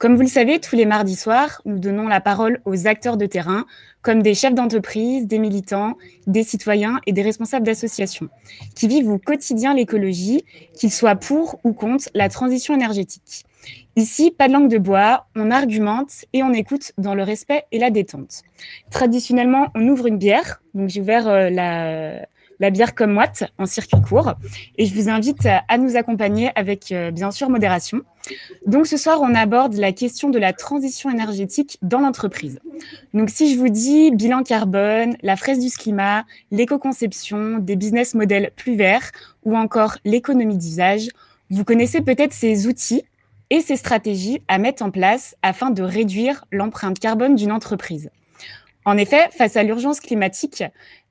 [0.00, 3.26] Comme vous le savez, tous les mardis soirs, nous donnons la parole aux acteurs de
[3.26, 3.66] terrain,
[4.00, 8.30] comme des chefs d'entreprise, des militants, des citoyens et des responsables d'associations,
[8.74, 10.42] qui vivent au quotidien l'écologie,
[10.72, 13.44] qu'ils soient pour ou contre la transition énergétique.
[13.94, 17.78] Ici, pas de langue de bois, on argumente et on écoute dans le respect et
[17.78, 18.40] la détente.
[18.90, 22.26] Traditionnellement, on ouvre une bière, donc j'ai ouvert euh, la,
[22.60, 24.34] la bière comme moite en circuit court.
[24.78, 28.02] Et je vous invite à nous accompagner avec, euh, bien sûr, modération.
[28.66, 32.60] Donc, ce soir, on aborde la question de la transition énergétique dans l'entreprise.
[33.14, 38.52] Donc, si je vous dis bilan carbone, la fraise du climat, l'éco-conception, des business models
[38.54, 39.10] plus verts
[39.44, 41.08] ou encore l'économie d'usage,
[41.48, 43.02] vous connaissez peut-être ces outils
[43.48, 48.10] et ces stratégies à mettre en place afin de réduire l'empreinte carbone d'une entreprise.
[48.84, 50.64] En effet, face à l'urgence climatique,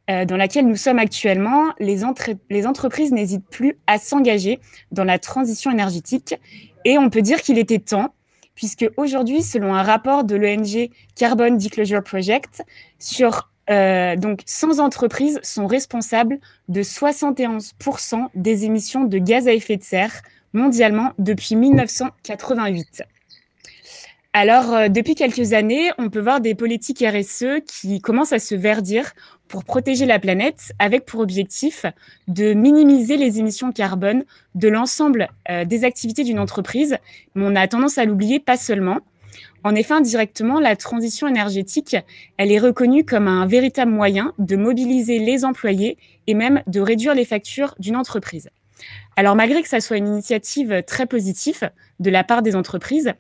[0.10, 4.60] euh, dans laquelle nous sommes actuellement, les, entreprises n'hésitent plus à s'engager
[4.92, 6.36] dans la transition énergétique.
[6.84, 8.16] Et on peut dire qu'il était temps,
[8.56, 12.64] puisque aujourd'hui, selon un rapport de l'ONG Carbon Disclosure Project,
[12.98, 16.40] sur euh, donc 100 entreprises sont responsables
[16.70, 23.04] de 71% des émissions de gaz à effet de serre mondialement depuis 1988.
[24.34, 28.54] Alors, euh, depuis quelques années, on peut voir des politiques RSE qui commencent à se
[28.54, 29.14] verdir
[29.50, 31.86] pour protéger la planète, avec pour objectif
[32.30, 34.24] de minimiser les émissions carbone
[34.56, 36.98] de l'ensemble euh, des activités d'une entreprise.
[37.36, 39.00] Mais on a tendance à l'oublier, pas seulement.
[39.64, 41.98] En effet, indirectement, la transition énergétique,
[42.38, 47.16] elle est reconnue comme un véritable moyen de mobiliser les employés et même de réduire
[47.16, 48.50] les factures d'une entreprise.
[49.16, 53.14] Alors malgré que ça soit une initiative très positive de la part des entreprises,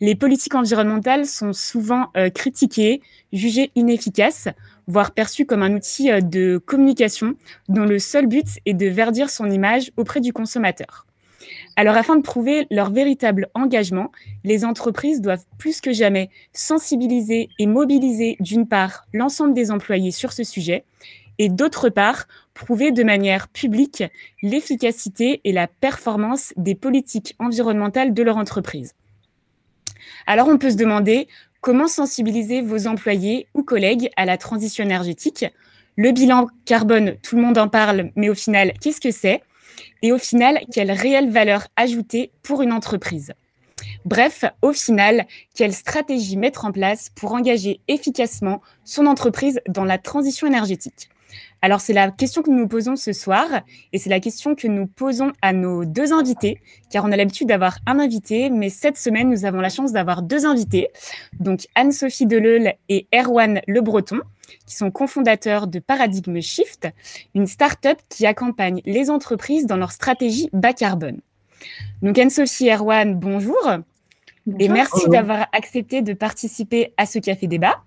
[0.00, 3.00] les politiques environnementales sont souvent euh, critiquées,
[3.32, 4.48] jugées inefficaces,
[4.86, 7.36] voire perçues comme un outil euh, de communication
[7.68, 11.06] dont le seul but est de verdir son image auprès du consommateur.
[11.76, 14.12] Alors afin de prouver leur véritable engagement,
[14.44, 20.32] les entreprises doivent plus que jamais sensibiliser et mobiliser d'une part l'ensemble des employés sur
[20.32, 20.84] ce sujet
[21.38, 24.04] et d'autre part prouver de manière publique
[24.42, 28.94] l'efficacité et la performance des politiques environnementales de leur entreprise.
[30.26, 31.28] Alors on peut se demander
[31.60, 35.46] comment sensibiliser vos employés ou collègues à la transition énergétique.
[35.96, 39.42] Le bilan carbone, tout le monde en parle, mais au final, qu'est-ce que c'est?
[40.02, 43.32] Et au final, quelle réelle valeur ajoutée pour une entreprise?
[44.04, 49.98] Bref, au final, quelle stratégie mettre en place pour engager efficacement son entreprise dans la
[49.98, 51.08] transition énergétique?
[51.64, 53.46] Alors, c'est la question que nous nous posons ce soir
[53.94, 56.60] et c'est la question que nous posons à nos deux invités,
[56.90, 60.20] car on a l'habitude d'avoir un invité, mais cette semaine, nous avons la chance d'avoir
[60.20, 60.88] deux invités,
[61.40, 64.20] donc Anne-Sophie Deleul et Erwan Le Breton,
[64.66, 66.86] qui sont cofondateurs de Paradigme Shift,
[67.34, 71.22] une start-up qui accompagne les entreprises dans leur stratégie bas carbone.
[72.02, 73.70] Donc, Anne-Sophie Erwan, bonjour.
[74.58, 77.82] Et merci d'avoir accepté de participer à ce café débat.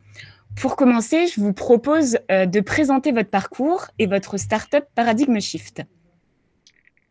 [0.60, 5.84] Pour commencer, je vous propose euh, de présenter votre parcours et votre startup Paradigm Shift.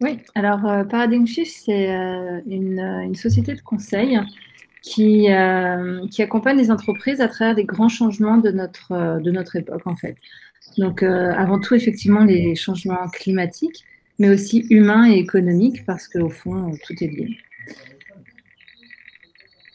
[0.01, 4.19] Oui, alors euh, Paradigm Shift, c'est euh, une, société de conseil
[4.83, 5.29] qui,
[6.11, 9.97] qui, accompagne les entreprises à travers des grands changements de notre, de notre époque, en
[9.97, 10.17] fait.
[10.79, 13.85] Donc, avant tout, effectivement, les changements climatiques,
[14.21, 17.37] mais aussi humains et économiques, parce qu'au fond, tout est lié.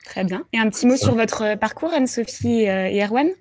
[0.06, 0.46] Très bien.
[0.54, 3.32] Et un petit mot sur votre parcours, Anne-Sophie et Erwan?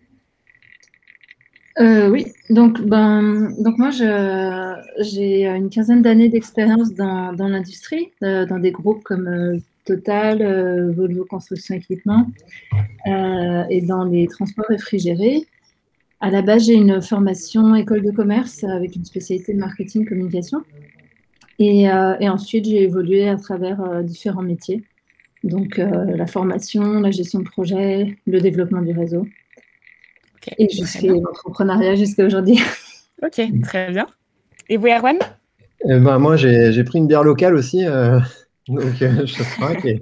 [1.78, 8.44] Euh, oui, donc, ben, donc moi, j'ai une quinzaine d'années d'expérience dans, dans l'industrie, euh,
[8.44, 12.26] dans des groupes comme euh, Total, Volvo Construction Équipement
[13.06, 15.46] et dans les transports réfrigérés.
[16.20, 20.62] À la base, j'ai une formation école de commerce avec une spécialité de marketing communication.
[21.58, 24.84] Et, et ensuite, j'ai évolué à travers différents métiers.
[25.42, 29.26] Donc, la formation, la gestion de projet, le développement du réseau.
[30.58, 32.58] Et je suis entrepreneuriat jusqu'à aujourd'hui.
[33.22, 34.06] Ok, très bien.
[34.70, 35.18] Et vous, Erwan?
[35.86, 37.84] Euh, bah, Moi, j'ai pris une bière locale aussi.
[37.86, 38.18] Euh,
[38.68, 40.00] donc, euh, je craque et,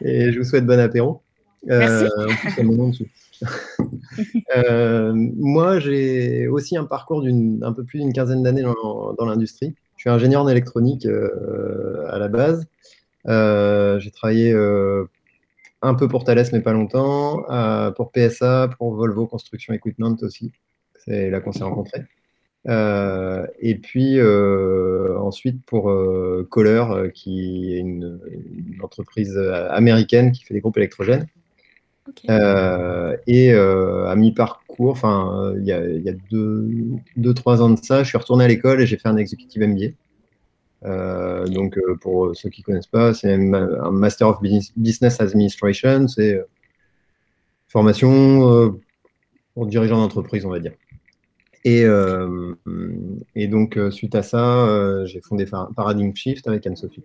[0.00, 1.20] et, je vous souhaite bon apéro.
[1.64, 2.06] Merci.
[5.12, 9.74] moi, j'ai aussi un parcours d'un peu plus d'une quinzaine d'années dans, dans l'industrie.
[9.96, 11.06] Je suis ingénieur en électronique
[12.08, 12.66] à la base.
[13.26, 14.54] j'ai travaillé
[15.84, 20.52] un peu pour Thales, mais pas longtemps, euh, pour PSA, pour Volvo Construction Equipment aussi.
[21.04, 22.02] C'est là qu'on s'est rencontrés.
[22.66, 25.92] Euh, et puis euh, ensuite pour
[26.48, 28.88] Kohler, qui est une, une,
[29.70, 31.26] américaine qui fait des groupes électrogènes.
[33.26, 36.70] et à mi-parcours, enfin, il y a, y a deux,
[37.16, 39.62] deux, trois ans de ça, je suis retourné à l'école et j'ai fait un executive
[39.62, 39.88] MBA.
[40.84, 44.40] Donc, pour ceux qui ne connaissent pas, c'est un Master of
[44.76, 46.38] Business Administration, c'est
[47.68, 48.78] formation
[49.54, 50.72] pour dirigeants d'entreprise, on va dire.
[51.64, 51.86] Et
[53.48, 57.04] donc, suite à ça, j'ai fondé Paradigm Shift avec Anne-Sophie.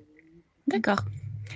[0.67, 0.99] D'accord.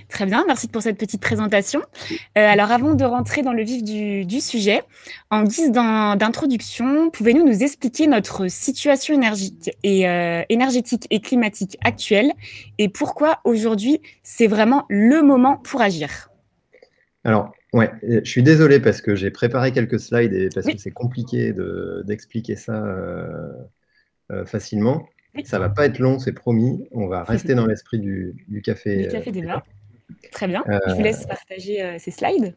[0.08, 1.80] Très bien, merci pour cette petite présentation.
[1.80, 4.82] Euh, alors avant de rentrer dans le vif du, sujet,
[5.30, 12.32] en guise d'introduction, pouvez-vous nous expliquer notre situation énergétique et, euh, énergétique et climatique actuelle
[12.78, 16.30] et pourquoi aujourd'hui c'est vraiment le moment pour agir?
[17.24, 20.90] Alors, ouais, je suis désolé parce que j'ai préparé quelques slides et parce que c'est
[20.90, 21.54] compliqué
[22.04, 22.84] d'expliquer ça
[24.30, 25.06] euh, facilement.
[25.44, 26.88] Ça va pas être long, c'est promis.
[26.92, 29.02] On va rester dans l'esprit du, café.
[29.02, 29.64] Du café débat.
[30.32, 30.64] Très bien.
[30.66, 32.54] Je vous laisse euh, partager euh, ces slides.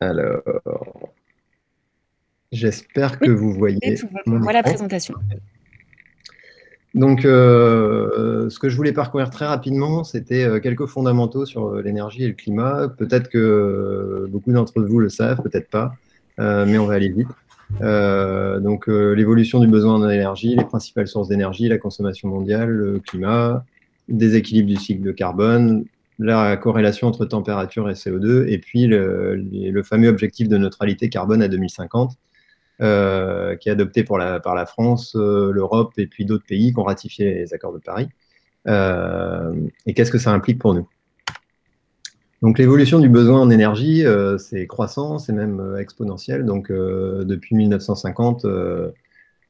[0.00, 0.42] Alors,
[2.52, 3.98] j'espère que vous voyez.
[4.26, 5.14] Voilà la présentation.
[6.94, 12.28] Donc, euh, ce que je voulais parcourir très rapidement, c'était quelques fondamentaux sur l'énergie et
[12.28, 12.88] le climat.
[12.88, 15.94] Peut-être que beaucoup d'entre vous le savent, peut-être pas,
[16.38, 17.28] mais on va aller vite.
[17.80, 23.64] donc, l'évolution du besoin en énergie, les principales sources d'énergie, la consommation mondiale, le climat,
[24.08, 25.84] déséquilibre du cycle de carbone,
[26.18, 31.48] la corrélation entre température et CO2, et puis le, fameux objectif de neutralité carbone à
[31.48, 32.16] 2050,
[32.82, 36.84] euh, qui est adopté par la France, euh, l'Europe et puis d'autres pays qui ont
[36.84, 38.08] ratifié les accords de Paris.
[38.66, 39.54] Euh,
[39.86, 40.88] et qu'est-ce que ça implique pour nous?
[42.42, 44.04] Donc l'évolution du besoin en énergie,
[44.38, 46.44] c'est croissant, c'est même exponentiel.
[46.44, 48.46] Donc depuis 1950,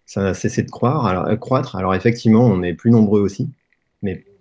[0.06, 1.76] ça n'a cessé de croître.
[1.76, 3.50] Alors, effectivement, on est plus nombreux aussi,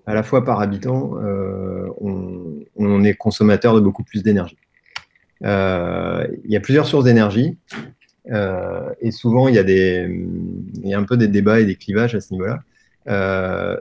[0.05, 4.57] à la fois par habitant, euh, on, est consommateur de beaucoup plus d'énergie.
[5.43, 7.57] Euh, il y a plusieurs sources d'énergie
[8.31, 12.33] euh, et souvent il y, a un peu des débats et des clivages à ce
[12.33, 12.59] niveau-là.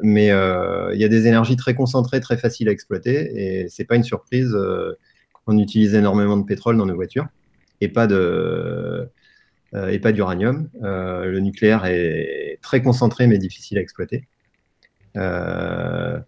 [0.02, 3.96] mais il y a des énergies très concentrées, très faciles à exploiter et c'est pas
[3.96, 4.56] une surprise
[5.44, 7.28] qu'on utilise énormément de pétrole dans nos voitures
[7.80, 9.08] et pas de
[9.74, 10.68] et pas d'uranium.
[10.82, 14.26] le nucléaire est très concentré mais difficile à exploiter.
[15.16, 16.18] Euh,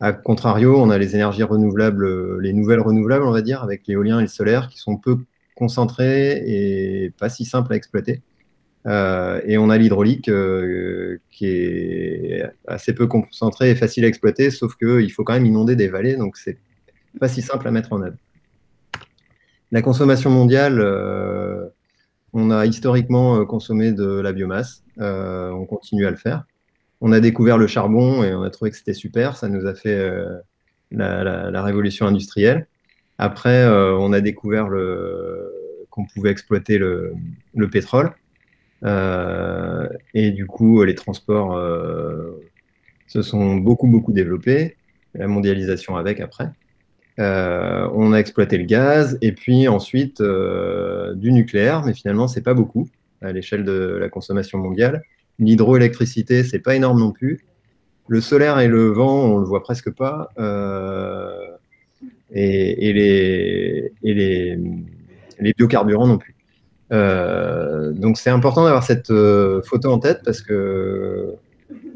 [0.00, 4.18] a contrario, on a les énergies renouvelables, les nouvelles renouvelables, on va dire, avec l'éolien
[4.18, 5.18] et le solaire, qui sont peu
[5.54, 8.22] concentrés et pas si simples à exploiter.
[8.86, 14.50] Euh, et on a l'hydraulique euh, qui est assez peu concentré et facile à exploiter,
[14.50, 16.58] sauf qu'il faut quand même inonder des vallées, donc c'est
[17.18, 18.16] pas si simple à mettre en œuvre.
[19.72, 20.80] La consommation mondiale,
[22.32, 26.44] on a historiquement consommé de la biomasse, on continue à le faire
[27.00, 29.36] on a découvert le charbon et on a trouvé que c'était super.
[29.36, 30.38] Ça nous a fait euh,
[30.90, 32.66] la, révolution industrielle.
[33.18, 34.68] Après, euh, on a découvert
[35.90, 37.14] qu'on pouvait exploiter le,
[37.70, 38.12] pétrole.
[38.84, 41.58] Euh, et du coup, les transports
[43.06, 44.76] se sont beaucoup, beaucoup développés.
[45.14, 46.48] La mondialisation avec après.
[47.18, 52.88] on a exploité le gaz et puis ensuite du nucléaire, mais finalement, c'est pas beaucoup
[53.22, 55.02] à l'échelle de la consommation mondiale.
[55.38, 57.44] L'hydroélectricité, c'est pas énorme non plus.
[58.08, 60.30] Le solaire et le vent, on le voit presque pas.
[60.38, 61.30] Euh,
[62.32, 66.34] et, les, les, biocarburants non plus.
[66.92, 71.34] Euh, donc c'est important d'avoir cette euh, photo en tête parce que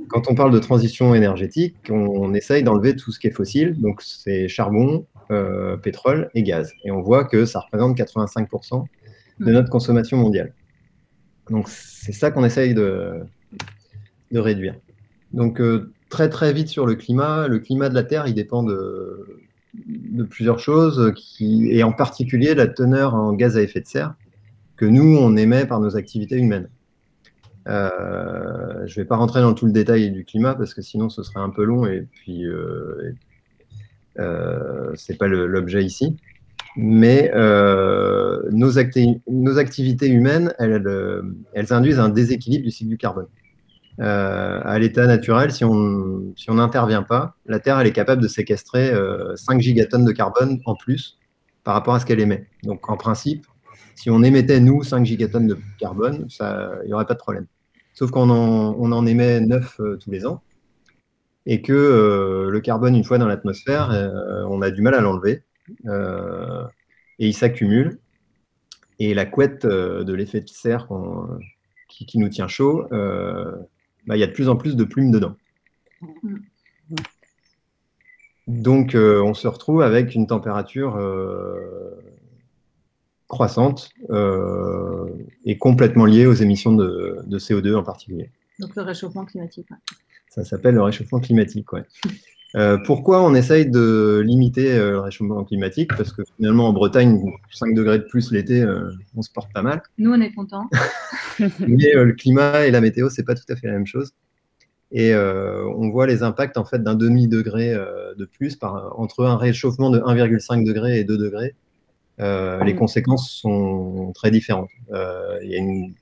[0.09, 3.81] quand on parle de transition énergétique, on, essaye d'enlever tout ce qui est fossile.
[3.81, 5.06] Donc c'est charbon,
[5.82, 6.73] pétrole et gaz.
[6.85, 8.85] Et on voit que ça représente 85%
[9.39, 10.53] de notre consommation mondiale.
[11.51, 13.21] Donc c'est ça qu'on essaye de,
[14.31, 14.75] de réduire.
[15.33, 18.63] Donc euh, très très vite sur le climat, le climat de la Terre, il dépend
[18.63, 19.27] de,
[20.29, 24.15] plusieurs choses, qui, et en particulier la teneur en gaz à effet de serre
[24.77, 26.69] que nous, on émet par nos activités humaines.
[27.69, 31.11] Euh, je ne vais pas rentrer dans tout le détail du climat parce que sinon
[31.11, 33.13] ce serait un peu long et puis euh,
[34.19, 36.17] euh c'est pas l'objet ici.
[36.77, 40.82] Mais euh, nos, activités humaines, elles,
[41.53, 43.27] elles, induisent un déséquilibre du cycle du carbone.
[43.98, 48.29] Euh, à l'état naturel, si on si n'intervient pas, la Terre elle est capable de
[48.29, 48.93] séquestrer
[49.34, 51.19] 5 euh, gigatonnes de carbone en plus
[51.65, 52.46] par rapport à ce qu'elle émet.
[52.62, 53.46] Donc en principe,
[53.96, 57.46] si on émettait, nous, 5 gigatonnes de carbone, il n'y aurait pas de problème.
[57.93, 60.41] Sauf qu'on en, on en émet 9 tous les ans
[61.46, 63.91] et que le carbone, une fois dans l'atmosphère,
[64.48, 65.43] on a du mal à l'enlever.
[65.86, 66.65] Euh,
[67.19, 67.98] et il s'accumule.
[68.98, 70.89] Et la couette euh, de l'effet de serre
[71.89, 73.56] qui, nous tient chaud, euh,
[74.06, 75.36] bah, il y a de plus en plus de plumes dedans.
[78.46, 80.98] Donc, on se retrouve avec une température
[83.29, 83.91] croissante
[85.44, 88.31] et complètement liée aux émissions de, CO2 en particulier.
[88.58, 89.69] Donc, le réchauffement climatique.
[90.29, 91.67] Ça s'appelle le réchauffement climatique.
[92.85, 95.91] Pourquoi on essaye de limiter le réchauffement climatique?
[95.97, 97.21] Parce que finalement, en Bretagne,
[97.53, 98.67] 5 degrés de plus l'été,
[99.15, 99.83] on se porte pas mal.
[99.99, 100.69] Nous, on est contents.
[101.39, 104.13] Mais le climat et la météo, c'est pas tout à fait la même chose.
[104.93, 107.75] Et on voit les impacts en fait d'un demi-degré
[108.17, 111.55] de plus par, entre un réchauffement de 1,5 degré et 2 degrés.
[112.19, 112.77] Les mm.
[112.77, 114.71] conséquences sont très différentes.
[114.91, 115.95] Il y a une,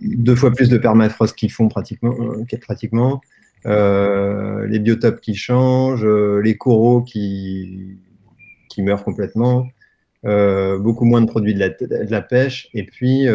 [0.00, 2.14] deux fois plus de permafrost qui font pratiquement,
[2.60, 3.20] pratiquement
[3.64, 7.96] les biotopes qui changent, les coraux qui,
[8.68, 9.66] qui meurent complètement,
[10.24, 13.26] beaucoup moins de produits de la, pêche, et puis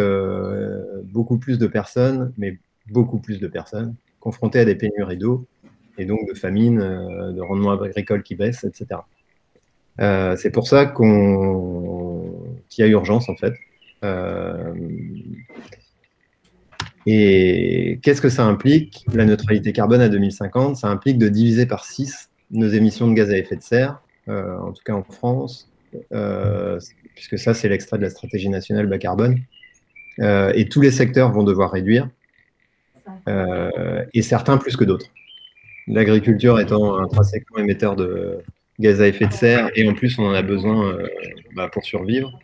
[1.05, 2.57] beaucoup plus de personnes, mais
[2.89, 5.45] beaucoup plus de personnes confrontées à des pénuries d'eau
[5.97, 9.01] et donc de famine, euh, de rendement agricole qui baisse, etc.
[9.99, 11.05] Euh, c'est pour ça qu'il
[12.77, 13.53] y a urgence en fait.
[17.07, 21.65] Euh, et qu'est-ce que ça implique La neutralité carbone à 2050, ça implique de diviser
[21.65, 25.69] par 6 nos émissions de gaz à effet de serre, en tout cas en France,
[27.15, 29.37] puisque ça c'est l'extrait de la stratégie nationale bas carbone.
[30.19, 32.09] et tous les secteurs vont devoir réduire.
[33.27, 35.07] Euh, et certains plus que d'autres.
[35.87, 38.39] L'agriculture étant intrinsèquement émetteur de
[38.79, 41.07] gaz à effet de serre, et en plus on en a besoin euh,
[41.55, 42.37] bah, pour survivre,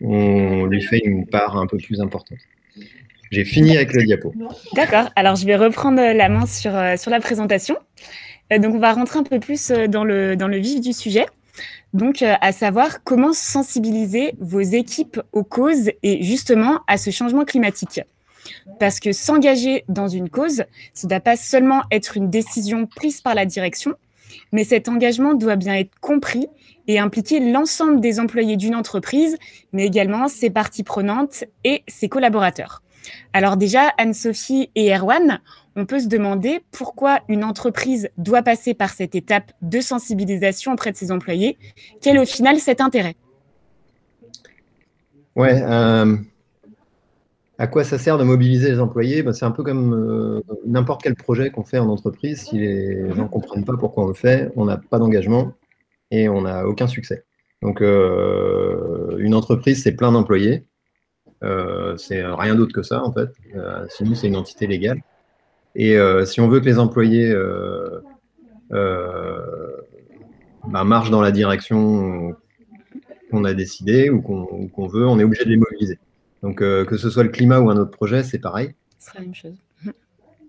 [0.00, 2.38] on lui fait une part un peu plus importante.
[3.32, 4.32] J'ai fini avec le diapo.
[4.74, 7.76] D'accord, alors je vais reprendre la main sur, euh, sur la présentation.
[8.50, 11.26] Donc on va rentrer un peu plus dans le, dans le vif du sujet.
[11.92, 18.00] Donc, à savoir comment sensibiliser vos équipes aux causes et justement à ce changement climatique.
[18.80, 23.20] Parce que s'engager dans une cause, ce ne doit pas seulement être une décision prise
[23.20, 23.94] par la direction,
[24.52, 26.46] mais cet engagement doit bien être compris
[26.88, 29.36] et impliquer l'ensemble des employés d'une entreprise,
[29.72, 32.82] mais également ses parties prenantes et ses collaborateurs.
[33.32, 35.40] Alors déjà, Anne-Sophie et Erwan,
[35.76, 40.92] on peut se demander pourquoi une entreprise doit passer par cette étape de sensibilisation auprès
[40.92, 41.58] de ses employés.
[42.00, 43.16] Quel est au final cet intérêt?
[45.34, 46.16] Ouais, euh,
[47.58, 49.22] à quoi ça sert de mobiliser les employés?
[49.22, 52.42] Ben, C'est un peu comme euh, n'importe quel projet qu'on fait en entreprise.
[52.42, 55.52] Si les gens ne comprennent pas pourquoi on le fait, on n'a pas d'engagement
[56.10, 57.24] et on n'a aucun succès.
[57.62, 60.66] Donc, euh, une entreprise, c'est plein d'employés.
[61.42, 63.30] Euh, c'est rien d'autre que ça, en fait.
[63.88, 65.02] sinon, c'est une entité légale.
[65.74, 67.34] Et si on veut que les employés
[68.70, 72.36] ben, marchent dans la direction
[73.30, 75.98] qu'on a décidé ou qu'on veut, on est obligé de les mobiliser.
[76.42, 78.74] Donc, euh, que ce soit le climat ou un autre projet, c'est pareil.
[78.98, 79.54] C'est la même chose.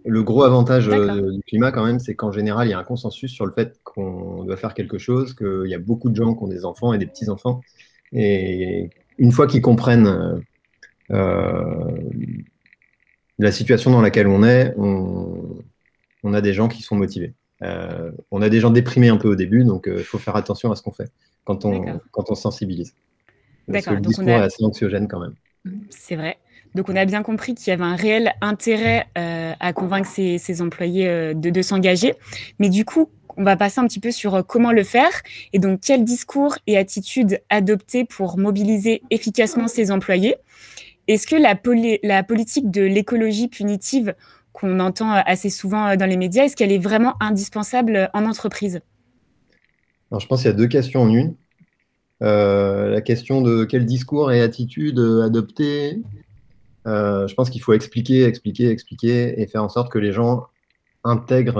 [0.06, 2.84] Le gros avantage euh, du climat, quand même, c'est qu'en général, il y a un
[2.84, 6.36] consensus sur le fait qu'on doit faire quelque chose, qu'il y a beaucoup de gens
[6.36, 7.62] qui ont des enfants et des petits-enfants.
[8.12, 10.40] Et une fois qu'ils comprennent euh,
[13.40, 17.34] la situation dans laquelle on est, on, a des gens qui sont motivés.
[18.32, 20.76] on a des gens déprimés un peu au début, donc il faut faire attention à
[20.76, 21.12] ce qu'on fait
[21.44, 22.96] quand on, quand on sensibilise.
[23.72, 25.36] Parce que le discours est assez anxiogène quand même.
[25.90, 26.38] C'est vrai.
[26.76, 30.62] Donc, on a bien compris qu'il y avait un réel intérêt euh, à convaincre ses,
[30.62, 32.16] employés euh, de, s'engager.
[32.60, 35.12] Mais du coup, on va passer un petit peu sur euh, comment le faire
[35.54, 40.36] et donc quel discours et attitude adopter pour mobiliser efficacement ses employés.
[41.08, 44.16] Est-ce que la, politique de l'écologie punitive
[44.54, 48.82] qu'on entend assez souvent dans les médias, est-ce qu'elle est vraiment indispensable en entreprise?
[50.18, 51.36] Je pense qu'il y a deux questions en une.
[52.22, 56.00] Euh, la question de quel discours et attitude euh, adopter,
[56.88, 60.48] euh, je pense qu'il faut expliquer, expliquer, expliquer et faire en sorte que les gens
[61.04, 61.60] intègrent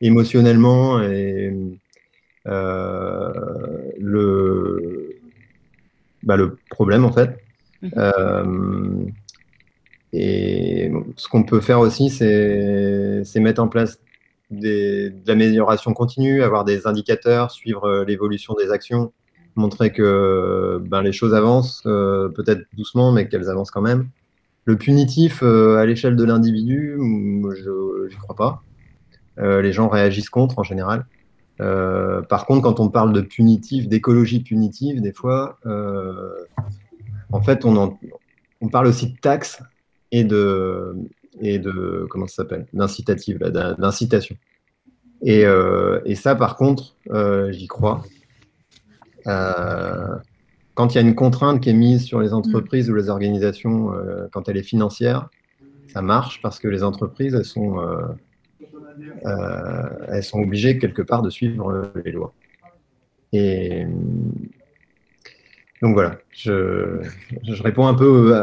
[0.00, 0.98] émotionnellement
[6.24, 7.38] bah, le problème en fait.
[7.82, 9.12] Mhm.
[10.12, 13.98] et ce qu'on peut faire aussi, c'est mettre en place
[14.50, 19.12] de l'amélioration continue, avoir des indicateurs, suivre euh, l'évolution des actions,
[19.56, 24.08] montrer que ben, les choses avancent, euh, peut-être doucement, mais qu'elles avancent quand même.
[24.64, 28.62] Le punitif euh, à l'échelle de l'individu, je n'y crois pas.
[29.38, 31.06] les gens réagissent contre en général.
[31.58, 35.58] par contre, quand on parle de punitif, d'écologie punitive, des fois,
[37.30, 37.98] en fait, on,
[38.60, 39.62] on parle aussi de taxes
[40.10, 40.94] et de,
[41.40, 42.66] et de comment ça s'appelle?
[42.72, 44.36] D'incitative d'incitation.
[45.22, 48.02] Et, euh, et, ça par contre euh, j'y crois.
[49.26, 50.16] Euh,
[50.74, 53.92] quand il y a une contrainte qui est mise sur les entreprises ou les organisations
[54.32, 55.28] quand elle est financière
[55.88, 57.80] ça marche parce que les entreprises elles sont
[60.08, 62.32] elles sont obligées quelque part de suivre les lois.
[63.32, 63.86] Et
[65.82, 67.00] donc voilà je,
[67.46, 68.34] je réponds un peu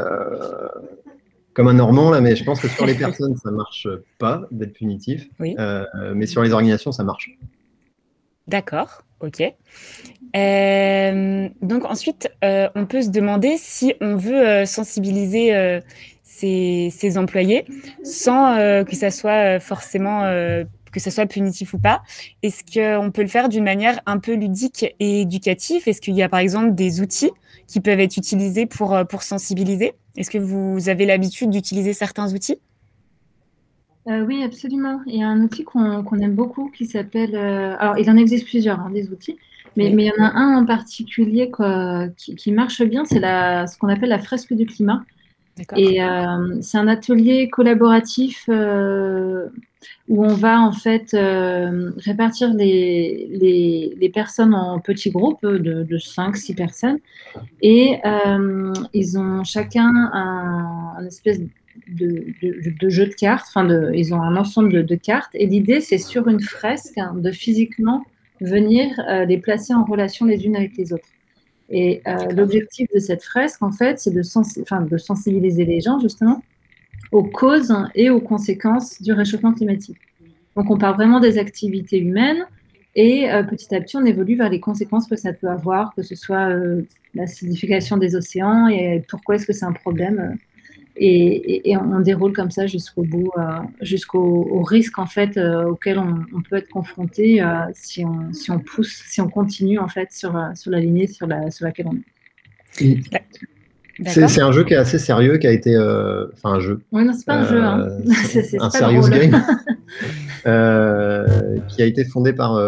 [1.56, 3.88] comme un Normand, là, mais je pense que sur les personnes, ça ne marche
[4.20, 5.27] pas d'être punitif.
[5.39, 7.32] mais sur les organisations, ça marche.
[8.48, 9.42] D'accord, ok.
[10.34, 15.80] donc ensuite, on peut se demander si on veut sensibiliser
[16.24, 17.65] ses, employés
[18.04, 20.24] sans que ça soit forcément
[20.95, 22.03] que ce soit punitif ou pas.
[22.41, 25.83] Est-ce qu'on peut le faire d'une manière un peu ludique et éducative?
[25.85, 27.31] Est-ce qu'il y a par exemple des outils
[27.67, 29.93] qui peuvent être utilisés pour, euh, pour sensibiliser?
[30.15, 32.59] Est-ce que vous avez l'habitude d'utiliser certains outils?
[34.07, 35.01] Euh, oui, absolument.
[35.05, 37.35] Il y a un outil qu'on aime beaucoup qui s'appelle.
[37.35, 39.37] Euh, alors, il en existe plusieurs, hein, des outils,
[39.75, 43.19] mais, mais, il y en a un en particulier quoi, qui, qui, marche bien, c'est
[43.19, 45.03] ce qu'on appelle la fresque du climat.
[45.75, 48.49] Et euh, c'est un atelier collaboratif
[50.08, 55.84] où on va en fait euh, répartir les, les, les, personnes en petits groupes de,
[55.84, 57.00] de 5-6 personnes.
[57.62, 58.00] Et
[58.94, 61.39] ils ont chacun un, espèce
[61.88, 65.32] de, de, jeu de cartes, enfin de, ils ont un ensemble de, cartes.
[65.34, 68.06] Et l'idée, c'est sur une fresque hein, de physiquement
[68.42, 68.89] venir
[69.27, 71.08] les placer en relation les unes avec les autres.
[71.70, 76.44] Et euh, l'objectif de cette fresque, en fait, c'est de, de, sensibiliser les gens, justement,
[77.15, 79.98] aux causes et aux conséquences du réchauffement climatique.
[80.55, 82.45] Donc, on parle vraiment des activités humaines
[82.95, 86.01] et euh, petit à petit, on évolue vers les conséquences que ça peut avoir, que
[86.01, 90.38] ce soit euh, la signification des océans et pourquoi est-ce que c'est un problème
[90.98, 96.41] et, on déroule comme ça jusqu'au bout, euh, jusqu'au risque en fait euh, auquel on,
[96.50, 101.07] peut être confronté euh, si, on, pousse, si on continue en fait sur, la lignée
[101.07, 101.98] sur, la, sur laquelle on
[102.84, 103.03] est.
[104.05, 105.77] C'est un jeu qui est assez sérieux, qui a été.
[106.33, 106.81] Enfin, un jeu.
[106.91, 107.61] Oui, non, c'est pas un jeu.
[107.61, 107.87] Hein.
[108.25, 109.41] c'est un serious game.
[111.67, 112.59] qui a été fondé par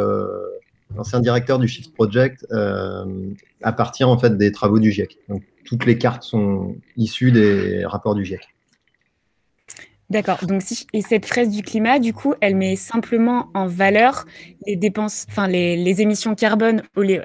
[0.96, 5.18] l'ancien directeur du Shift Project à partir en fait des travaux du GIEC.
[5.30, 8.42] Donc, toutes les cartes sont issues des rapports du GIEC.
[10.10, 10.40] D'accord.
[10.46, 14.26] Donc, si, et cette fraise du climat, du coup, elle met simplement en valeur
[14.66, 16.82] les dépenses, enfin les, émissions carbone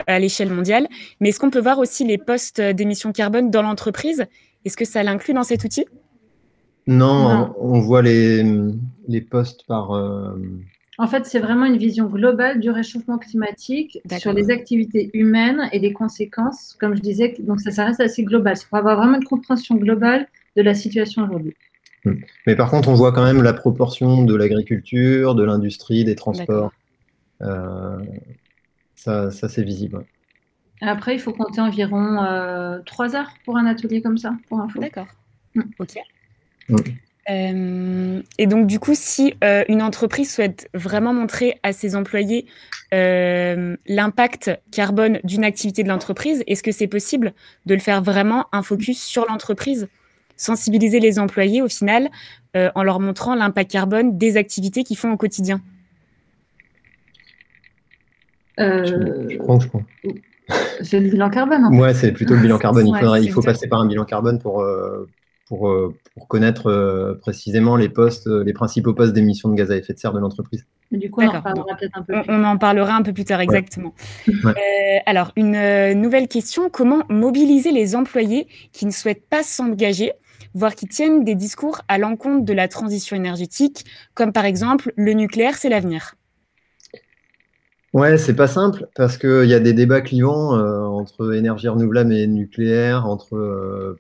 [0.07, 0.89] à l'échelle mondiale.
[1.21, 4.25] Mais est-ce qu'on peut voir aussi les postes d'émissions carbone dans l'entreprise?
[4.65, 5.85] Est-ce que ça l'inclut dans cet outil?
[6.89, 8.45] Non, On, voit les,
[9.07, 9.93] les postes par.
[9.93, 10.37] Euh,
[10.99, 15.79] en fait, c'est vraiment une vision globale du réchauffement climatique sur les activités humaines et
[15.79, 17.35] les conséquences, comme je disais.
[17.39, 18.57] Donc, ça, reste assez global.
[18.61, 21.55] Il faut avoir vraiment une compréhension globale de la situation aujourd'hui.
[22.05, 22.15] Hmm.
[22.47, 26.73] Mais par contre, on voit quand même la proportion de l'agriculture, de l'industrie, des transports.
[27.43, 27.99] Euh,
[28.95, 30.05] ça, c'est visible.
[30.81, 34.81] Après, il faut compter environ euh, trois heures pour un atelier comme ça, pour info.
[34.81, 35.07] D'accord.
[35.55, 35.63] Hmm.
[35.79, 35.99] Ok.
[36.69, 36.77] Hmm.
[37.31, 42.47] Euh, et donc, du coup, si euh, une entreprise souhaite vraiment montrer à ses employés
[42.93, 47.33] euh, l'impact carbone d'une activité de l'entreprise, est-ce que c'est possible
[47.67, 49.89] de le faire vraiment un focus sur l'entreprise
[50.43, 52.11] Sensibiliser les employés au final
[52.55, 55.63] en leur montrant l'impact carbone des activités qu'ils font au quotidien
[58.59, 59.83] je, crois je crois.
[60.83, 61.69] C'est le bilan carbone.
[61.71, 62.87] Oui, Ouais, c'est plutôt le bilan carbone.
[62.87, 65.09] Il, il faut passer par un bilan carbone pour, euh,
[65.49, 69.93] pour, connaître euh, précisément les postes, euh, les principaux postes d'émissions de gaz à effet
[69.93, 70.67] de serre de l'entreprise.
[70.91, 72.23] Du coup, on en parlera peut-être un peu plus.
[72.29, 73.95] On en parlera un peu plus tard, exactement.
[75.07, 80.13] alors, une nouvelle question comment mobiliser les employés qui ne souhaitent pas s'engager
[80.55, 83.85] voire qui tiennent des discours à l'encontre de la transition énergétique,
[84.15, 86.15] comme par exemple le nucléaire, c'est l'avenir
[87.93, 90.59] Ouais, c'est pas simple parce qu'il y a des débats clivants
[90.97, 93.99] entre énergie renouvelable et nucléaire, entre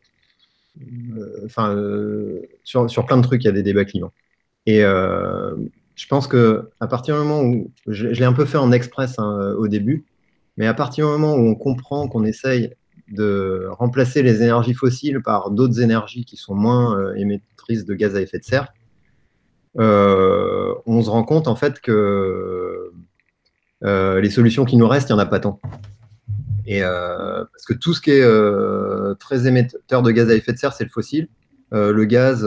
[0.80, 4.12] euh, enfin, euh, sur, sur, plein de trucs, il y a des débats clients.
[4.66, 5.54] Et euh,
[5.94, 9.18] je pense que à partir du moment où je, l'ai un peu fait en express
[9.18, 10.04] hein, au début,
[10.56, 12.74] mais à partir du moment où on comprend qu'on essaye
[13.12, 18.20] de remplacer les énergies fossiles par d'autres énergies qui sont moins émettrices de gaz à
[18.20, 18.72] effet de serre,
[19.76, 22.90] on se rend compte en fait que
[23.82, 25.60] les solutions qui nous restent, il n'y en a pas tant.
[26.66, 30.52] Et, euh, parce que tout ce qui est euh, très émetteur de gaz à effet
[30.52, 31.28] de serre, c'est le fossile.
[31.72, 32.44] Euh, le gaz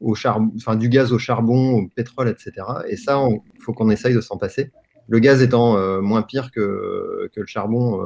[0.00, 2.52] au charbon, enfin du gaz au charbon, au pétrole, etc.
[2.88, 3.20] Et ça,
[3.54, 4.70] il faut qu'on essaye de s'en passer.
[5.08, 8.00] Le gaz étant moins pire que, que le charbon,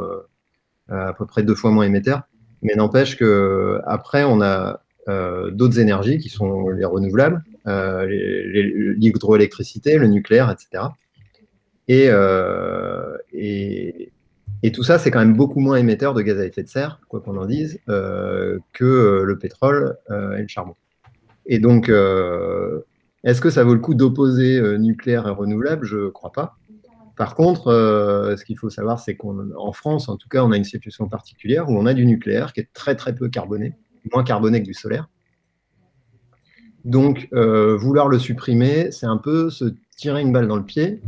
[0.88, 2.22] à peu près deux fois moins émetteur.
[2.62, 4.82] Mais n'empêche que après, on a
[5.52, 10.84] d'autres énergies qui sont les renouvelables, l'hydroélectricité, le nucléaire, etc.
[11.88, 12.10] Et,
[13.32, 14.10] et,
[14.72, 17.20] tout ça, c'est quand même beaucoup moins émetteur de gaz à effet de serre, quoi
[17.20, 20.74] qu'on en dise, euh, que euh, le pétrole euh, et le charbon.
[21.46, 21.90] Et donc,
[23.24, 25.86] est-ce que ça vaut le coup d'opposer nucléaire et renouvelable?
[25.86, 26.58] Je ne crois pas.
[27.18, 27.72] Par contre,
[28.38, 31.68] ce qu'il faut savoir, c'est qu'en France, en tout cas, on a une situation particulière
[31.68, 33.74] où on a du nucléaire qui est très très peu carboné,
[34.14, 35.08] moins carboné que du solaire.
[36.84, 39.64] Donc, vouloir le supprimer, c'est un peu se
[39.96, 41.02] tirer une balle dans le pied.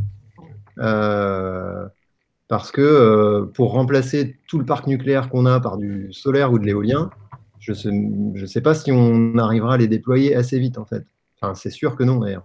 [2.48, 6.66] parce que pour remplacer tout le parc nucléaire qu'on a par du solaire ou de
[6.66, 7.10] l'éolien,
[7.60, 11.04] je ne sais, pas si on arrivera à les déployer assez vite, en fait.
[11.40, 12.44] Enfin, c'est sûr que non, d'ailleurs.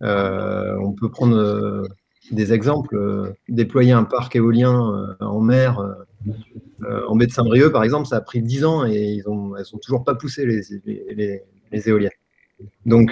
[0.00, 1.86] on peut prendre
[2.30, 2.96] des exemples.
[2.96, 8.06] Euh, déployer un parc éolien euh, en mer, euh, en baie de Saint-Brieuc, par exemple,
[8.06, 10.62] ça a pris 10 ans et ils ont, elles sont toujours pas poussées, les,
[11.14, 12.10] les, les, éoliennes.
[12.86, 13.10] Donc,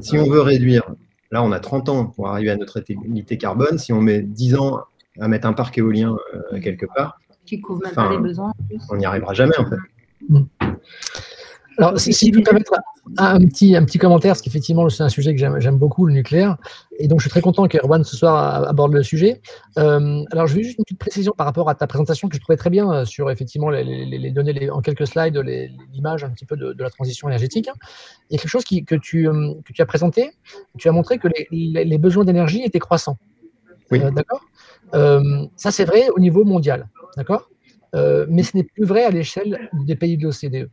[0.00, 0.94] si on veut réduire,
[1.30, 3.78] là, on a 30 ans pour arriver à notre neutralité carbone.
[3.78, 4.80] Si on met 10 ans
[5.20, 6.16] à mettre un parc éolien
[6.62, 8.52] quelque part, qui couvre même pas les besoins.
[8.90, 9.76] On n'y arrivera jamais, en fait.
[11.78, 12.72] Alors, si, si vous permettre
[13.16, 16.56] un, petit, un petit commentaire, parce qu'effectivement, c'est un sujet que j'aime beaucoup, le nucléaire.
[16.98, 19.40] Et donc, je suis très content qu'Erwan ce soir aborde le sujet.
[19.78, 22.40] Euh, alors, je veux juste une petite précision par rapport à ta présentation que je
[22.40, 25.36] trouvais très bien euh, sur effectivement les, données en quelques slides,
[25.92, 27.68] l'image un petit peu de, la transition énergétique.
[28.30, 30.30] Il y a quelque chose qui, que, tu, euh, que tu as présenté.
[30.78, 33.18] Tu as montré que les, besoins d'énergie étaient croissants.
[33.90, 34.00] Oui.
[34.12, 34.40] D'accord?
[35.56, 36.88] Ça, c'est vrai au niveau mondial.
[37.16, 37.50] D'accord?
[37.94, 40.70] Mais ce n'est plus vrai à l'échelle des pays de l'OCDE.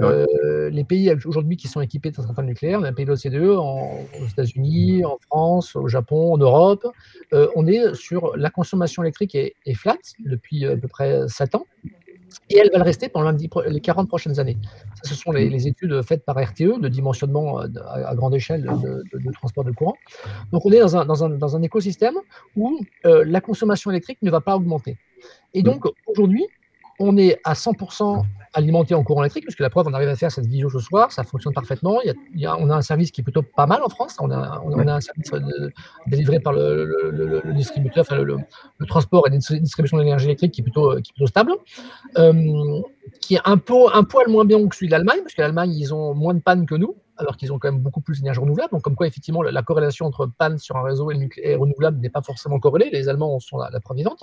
[0.00, 4.26] Euh, les pays aujourd'hui qui sont équipés de centrales nucléaires, les pays de l'OCDE, aux
[4.30, 6.86] États-Unis, en France, au Japon, en Europe,
[7.32, 11.66] euh, on est sur la consommation électrique est, flat depuis à peu près 7 ans.
[12.50, 13.34] Et elle va le rester pendant
[13.66, 14.58] les 40 prochaines années.
[15.02, 19.64] ce sont les, études faites par RTE de dimensionnement euh, à, grande échelle de, transport
[19.64, 19.96] de courant.
[20.52, 22.14] Donc on est dans un, dans un, dans un écosystème
[22.56, 24.98] où la consommation électrique ne va pas augmenter.
[25.54, 26.46] Et donc aujourd'hui,
[26.98, 28.24] on est à 100%
[28.54, 31.12] alimenté en courant électrique, puisque la preuve, on arrive à faire cette vidéo ce soir,
[31.12, 32.00] ça fonctionne parfaitement.
[32.02, 34.16] Il y a, on a un service qui est plutôt pas mal en France.
[34.20, 35.30] On a, on a un service
[36.06, 38.36] délivré par le, distributeur, enfin le,
[38.86, 41.52] transport et la distribution d'énergie électrique qui est plutôt, qui est plutôt stable,
[42.16, 42.80] euh,
[43.20, 45.72] qui est un, peu, un poil moins bien que celui de l'Allemagne, parce que l'Allemagne,
[45.72, 48.40] ils ont moins de panne que nous alors qu'ils ont quand même beaucoup plus d'énergie
[48.40, 48.70] renouvelable.
[48.72, 52.10] Donc, comme quoi, effectivement, la, corrélation entre panne sur un réseau et nucléaire renouvelable n'est
[52.10, 52.90] pas forcément corrélée.
[52.90, 54.22] Les Allemands en sont la, la preuve vivante.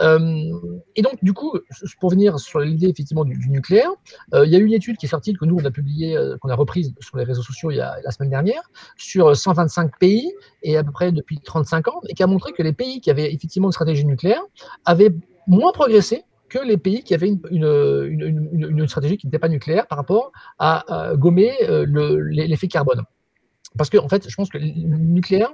[0.00, 0.52] Euh,
[0.94, 1.58] et donc, du coup,
[2.00, 3.90] pour venir sur l'idée effectivement du, nucléaire,
[4.34, 6.36] euh, il y a une étude qui est sortie que nous on a publiée, euh,
[6.38, 8.62] qu'on a reprise sur les réseaux sociaux il y a, la semaine dernière,
[8.96, 12.62] sur 125 pays et à peu près depuis 35 ans, et qui a montré que
[12.62, 14.42] les pays qui avaient effectivement une stratégie nucléaire
[14.84, 15.14] avaient
[15.46, 20.32] moins progressé que les pays qui avaient une, stratégie qui n'était pas nucléaire par rapport
[20.58, 21.52] à, gommer
[22.30, 23.02] l'effet carbone.
[23.76, 25.52] Parce que, en fait, je pense que le nucléaire,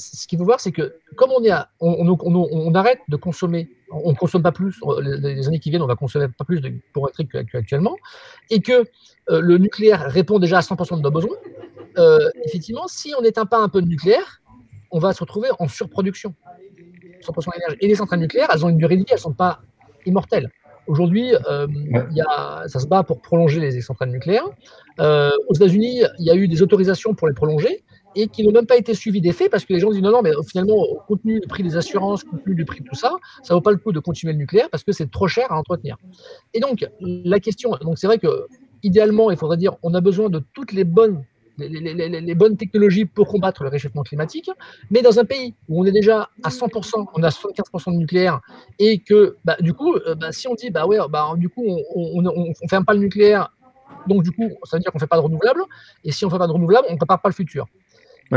[0.00, 4.16] ce qu'il faut voir, c'est que comme on, est on, arrête de consommer, on ne
[4.16, 7.30] consomme pas plus, les, années qui viennent, on va consommer pas plus de pour électrique
[7.50, 7.96] qu'actuellement,
[8.50, 8.84] et que
[9.30, 11.36] euh, le nucléaire répond déjà à 100% de nos besoins,
[11.98, 14.42] euh, effectivement, si on n'éteint pas un peu de nucléaire,
[14.90, 16.34] on va se retrouver en surproduction.
[17.22, 17.76] 100% d'énergie.
[17.80, 19.60] Et les centrales nucléaires, elles ont une durée de vie, elles ne sont pas
[20.06, 20.50] immortelles.
[20.86, 21.66] Aujourd'hui, euh,
[22.66, 24.48] ça se bat pour prolonger les centrales nucléaires.
[24.98, 27.84] aux États-Unis, il y a eu des autorisations pour les prolonger
[28.16, 30.10] et qui n'ont même pas été suivis des faits parce que les gens disent non,
[30.10, 32.94] non, mais finalement, au contenu du prix des assurances, au contenu du prix de tout
[32.94, 35.28] ça, ça ne vaut pas le coup de continuer le nucléaire parce que c'est trop
[35.28, 35.96] cher à entretenir.
[36.54, 38.46] Et donc, la question, donc c'est vrai que
[38.82, 41.24] idéalement, il faudrait dire on a besoin de toutes les bonnes.
[41.60, 44.50] Les, bonnes technologies pour combattre le réchauffement climatique,
[44.90, 48.40] mais dans un pays où on est déjà à 100%, on a 75% de nucléaire,
[48.78, 51.64] et que bah, du coup, euh, bah, si on dit bah ouais, bah, du coup
[51.94, 53.52] on ne ferme pas le nucléaire,
[54.06, 55.62] donc du coup ça veut dire qu'on ne fait pas de renouvelable,
[56.04, 57.66] et si on ne fait pas de renouvelable, on ne prépare pas le futur.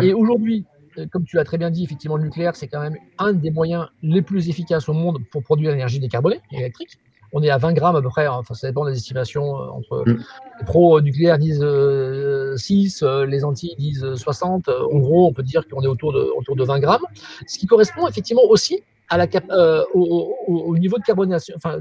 [0.02, 0.66] Et aujourd'hui,
[0.98, 3.52] euh, comme tu l'as très bien dit, effectivement, le nucléaire, c'est quand même un des
[3.52, 6.98] moyens les plus efficaces au monde pour produire l'énergie décarbonée électrique.
[7.34, 8.34] On est à 20 grammes à peu près, hein.
[8.34, 9.60] enfin, ça dépend des estimations.
[9.60, 10.24] Euh, entre mm.
[10.60, 11.66] les pro-nucléaires disent
[12.56, 14.70] 6, euh, les anti disent 60.
[14.70, 17.06] En gros, on peut dire qu'on est autour de, autour de 20 grammes,
[17.48, 19.28] ce qui correspond effectivement aussi à la,
[19.94, 21.54] au, niveau de carbonation.
[21.58, 21.78] Enfin,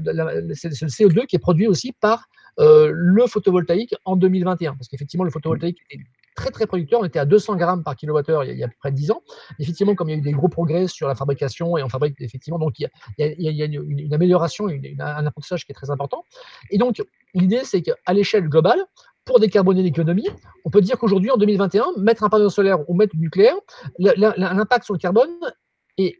[0.53, 5.31] c'est le CO2 qui est produit aussi par le photovoltaïque en 2021, parce qu'effectivement, le
[5.31, 5.99] photovoltaïque est
[6.35, 6.99] très très producteur.
[7.01, 9.21] On était à 200 grammes par kilowattheure il y a, à peu près 10 ans.
[9.59, 12.15] Effectivement, comme il y a eu des gros progrès sur la fabrication et on fabrique
[12.19, 16.25] effectivement, donc il y a, une, amélioration, un apprentissage qui est très important.
[16.69, 17.01] Et donc,
[17.33, 18.79] l'idée, c'est qu'à l'échelle globale,
[19.25, 20.27] pour décarboner l'économie,
[20.65, 23.55] on peut dire qu'aujourd'hui, en 2021, mettre un panneau solaire ou mettre du nucléaire,
[23.99, 25.29] l'impact sur le carbone
[25.97, 26.17] est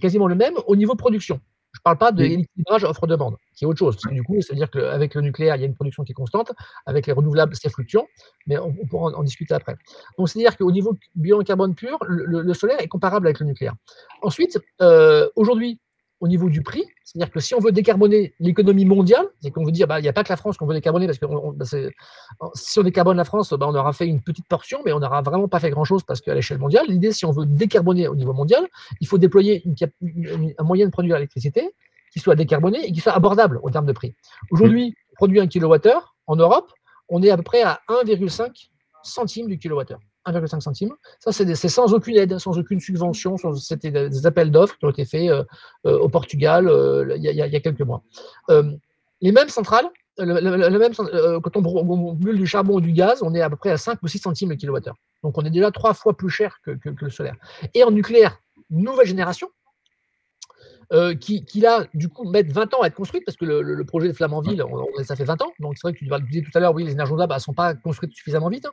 [0.00, 1.40] quasiment le même au niveau production.
[1.86, 3.96] Ne parle pas de l'équilibrage offre-demande, qui est autre chose.
[4.10, 6.16] du coup, ça veut dire qu'avec le nucléaire, il y a une production qui est
[6.16, 6.50] constante.
[6.84, 8.08] Avec les renouvelables, c'est fluctuant.
[8.48, 9.76] Mais on, pourra en, discuter après.
[10.18, 13.74] Donc, c'est-à-dire qu'au niveau bilan carbone pur, le, solaire est comparable avec le nucléaire.
[14.22, 15.78] Ensuite, euh, aujourd'hui,
[16.20, 16.84] au niveau du prix.
[17.04, 20.08] C'est-à-dire que si on veut décarboner l'économie mondiale, c'est qu'on veut dire, bah, il n'y
[20.08, 21.64] a pas que la France qu'on veut décarboner, parce que bah,
[22.54, 25.22] si on décarbone la France, bah, on aura fait une petite portion, mais on n'aura
[25.22, 28.32] vraiment pas fait grand-chose parce qu'à l'échelle mondiale, l'idée, si on veut décarboner au niveau
[28.32, 28.66] mondial,
[29.00, 29.62] il faut déployer
[30.58, 31.74] un moyen de produire l'électricité
[32.12, 34.14] qui soit décarboné et qui soit abordable en termes de prix.
[34.50, 36.72] Aujourd'hui, produire un kilowattheure en Europe,
[37.08, 38.70] on est à peu près à 1,5
[39.02, 40.00] centime du kilowattheure.
[40.26, 40.92] 1,5 centime.
[41.20, 43.36] Ça, c'est sans aucune aide, sans aucune subvention.
[43.56, 45.44] C'était des appels d'offres qui ont été faits euh,
[45.86, 48.02] euh, au Portugal euh, il y, a quelques mois.
[48.48, 53.56] les mêmes centrales, quand on, brûle du charbon ou du gaz, on est à peu
[53.56, 54.96] près à 5 ou 6 centimes le kilowattheure.
[55.22, 57.36] Donc on est déjà trois fois plus cher que le solaire.
[57.74, 58.38] Et en nucléaire,
[58.70, 59.48] nouvelle génération,
[60.92, 63.84] euh, qui, qui, là, du coup, mettent 20 ans à être construite, parce que le,
[63.84, 64.62] projet de Flamanville,
[65.04, 65.52] ça fait 20 ans.
[65.60, 67.54] Donc, c'est vrai que tu disais tout à l'heure, oui, les énergies renouvelables ne sont
[67.54, 68.66] pas construites suffisamment vite.
[68.66, 68.72] Hein.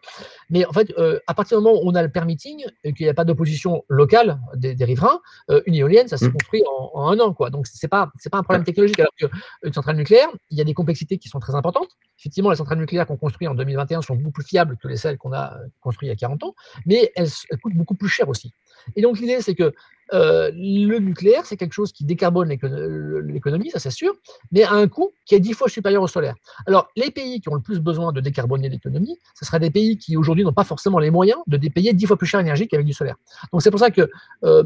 [0.49, 3.05] Mais en fait, euh, à partir du moment où on a le permitting et qu'il
[3.05, 6.33] n'y a pas d'opposition locale des, riverains, euh, une éolienne, ça se mmh.
[6.33, 7.33] construit en, un an.
[7.33, 7.49] Quoi.
[7.49, 8.99] Donc, ce n'est pas, pas un problème technologique.
[8.99, 11.89] Alors qu'une centrale nucléaire, il y a des complexités qui sont très importantes.
[12.19, 15.17] Effectivement, les centrales nucléaires qu'on construit en 2021 sont beaucoup plus fiables que les celles
[15.17, 18.29] qu'on a construites il y a 40 ans, mais elles, elles coûtent beaucoup plus cher
[18.29, 18.53] aussi.
[18.95, 19.73] Et donc, l'idée, c'est que
[20.13, 24.13] euh, le nucléaire, c'est quelque chose qui décarbone l'économie, ça c'est sûr,
[24.51, 26.35] mais à un coût qui est dix fois supérieur au solaire.
[26.67, 29.97] Alors, les pays qui ont le plus besoin de décarboner l'économie, ce seraient des pays
[29.97, 32.85] qui aujourd'hui n'ont pas forcément les moyens de dépayer dix fois plus cher l'énergie qu'avec
[32.85, 33.15] du solaire.
[33.51, 34.09] Donc, c'est pour ça que
[34.43, 34.63] euh,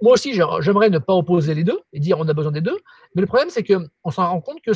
[0.00, 2.78] moi aussi, j'aimerais ne pas opposer les deux et dire on a besoin des deux.
[3.14, 4.74] Mais le problème, c'est qu'on s'en rend compte qu'ils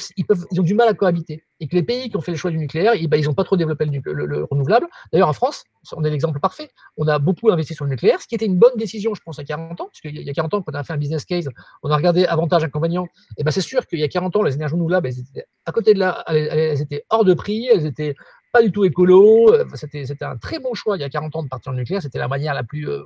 [0.50, 1.44] ils ont du mal à cohabiter.
[1.60, 3.34] Et que les pays qui ont fait le choix du nucléaire, eh ben, ils n'ont
[3.34, 4.88] pas trop développé le, renouvelable.
[5.12, 5.64] D'ailleurs, en France,
[5.96, 6.68] on est l'exemple parfait.
[6.96, 9.38] On a beaucoup investi sur le nucléaire, ce qui était une bonne décision, je pense,
[9.38, 9.86] à 40 ans.
[9.86, 11.48] Parce qu'il y a 40 ans, quand on a fait un business case,
[11.82, 13.06] on a regardé avantages, inconvénients.
[13.38, 15.72] Et ben, c'est sûr qu'il y a 40 ans, les énergies renouvelables, elles étaient à
[15.72, 18.16] côté de là, elles, étaient hors de prix, elles étaient
[18.52, 19.54] pas du tout écolo.
[19.74, 22.02] C'était un très bon choix il y a 40 ans de partir en nucléaire.
[22.02, 23.04] C'était la manière la plus euh,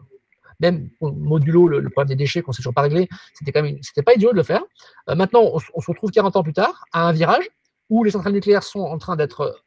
[0.61, 3.79] même modulo le, problème des déchets qu'on ne s'est toujours pas réglé, c'était quand même,
[3.83, 4.63] c'était pas idiot de le faire.
[5.09, 7.49] Euh, maintenant, on, se retrouve 40 ans plus tard à un virage
[7.89, 9.63] où les centrales nucléaires sont en train d'être,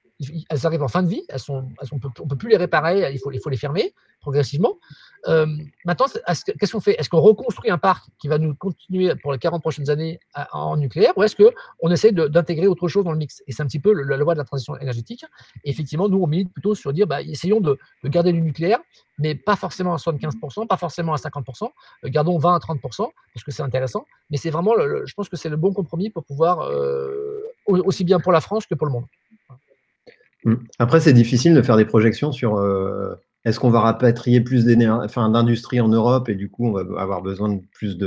[0.49, 3.19] elles arrivent en fin de vie, elles sont, on ne peut plus les réparer, il
[3.19, 4.77] faut, les fermer progressivement.
[5.27, 5.45] Euh,
[5.85, 6.99] maintenant, qu'est-ce qu'on fait?
[6.99, 10.19] Est-ce qu'on reconstruit un parc qui va nous continuer pour les 40 prochaines années
[10.51, 13.43] en nucléaire ou est-ce qu'on essaie d'intégrer autre chose dans le mix?
[13.47, 15.25] Et c'est un petit peu la loi de la transition énergétique.
[15.63, 18.79] Et effectivement, nous, on milite plutôt sur dire bah, essayons de, garder du nucléaire,
[19.19, 21.63] mais pas forcément à 75%, pas forcément à 50%,
[22.05, 22.79] euh, gardons 20 à 30%,
[23.33, 24.05] parce que c'est intéressant.
[24.29, 28.19] Mais c'est vraiment, je pense que c'est le bon compromis pour pouvoir, euh, aussi bien
[28.19, 29.05] pour la France que pour le monde.
[30.45, 30.55] Mmh.
[30.79, 32.59] Après, c'est difficile de faire des projections sur
[33.45, 37.49] est-ce qu'on va rapatrier plus d'industrie en Europe et du coup, on va avoir besoin
[37.49, 37.97] de plus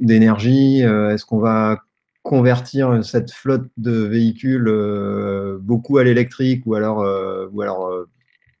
[0.00, 1.78] d'énergie euh, Est-ce qu'on va
[2.22, 7.90] convertir cette flotte de véhicules euh, beaucoup à l'électrique ou alors, euh, ou alors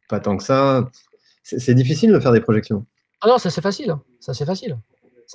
[0.08, 0.88] pas tant que ça?
[1.42, 2.86] C'est difficile de faire des projections.
[3.20, 3.94] Ah non, ça c'est facile.
[4.20, 4.78] Ça c'est facile.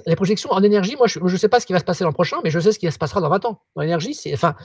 [0.06, 2.13] Les projections en énergie, moi je ne sais pas ce qui va se passer l'an
[2.13, 3.62] prochain, mais je sais ce qui se passera dans 20 ans.
[3.75, 4.56] Dans l'énergie, enfin,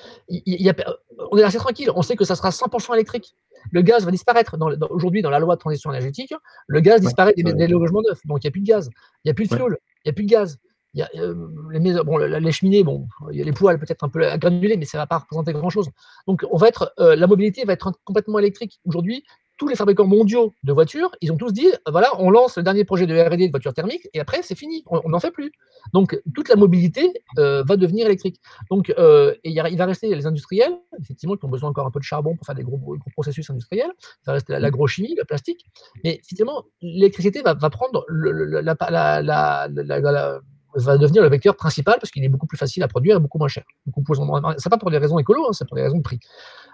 [1.31, 1.91] on est assez tranquille.
[1.95, 3.35] On sait que ça sera 100% électrique
[3.71, 4.57] le gaz va disparaître.
[4.91, 6.35] Aujourd'hui, dans la loi de transition énergétique,
[6.67, 8.21] le gaz disparaît des, logements neufs.
[8.27, 8.91] Donc, il n'y a plus de gaz,
[9.25, 10.59] il n'y a plus de fioul, il n'y a plus de gaz.
[10.95, 11.35] Il y a, euh,
[11.73, 14.87] les, bon, les, cheminées, bon, il y a les poêles peut-être un peu granulées, mais
[14.87, 15.91] ça ne va pas représenter grand-chose.
[16.27, 18.81] Donc, on va être, euh, la mobilité va être complètement électrique.
[18.87, 19.23] Aujourd'hui,
[19.57, 22.85] tous les fabricants mondiaux de voitures, ils ont tous dit, voilà, on lance le dernier
[22.85, 25.53] projet de R&D de voiture thermique, et après, c'est fini, on n'en fait plus.
[25.93, 28.41] Donc, toute la mobilité euh, va devenir électrique.
[28.71, 32.01] Donc, euh, et il va rester les industriels, effectivement, qui ont besoin encore un peu
[32.01, 32.81] de charbon pour faire des gros,
[33.13, 35.67] processus industriels, il va rester l'agrochimie, le plastique,
[36.05, 40.41] mais effectivement, l'électricité va, prendre la, la
[40.77, 43.39] va devenir le vecteur principal parce qu'il est beaucoup plus facile à produire et beaucoup
[43.39, 43.65] moins cher.
[43.87, 46.21] Ce n'est pas pour des raisons écolo, hein, c'est pour des raisons de prix.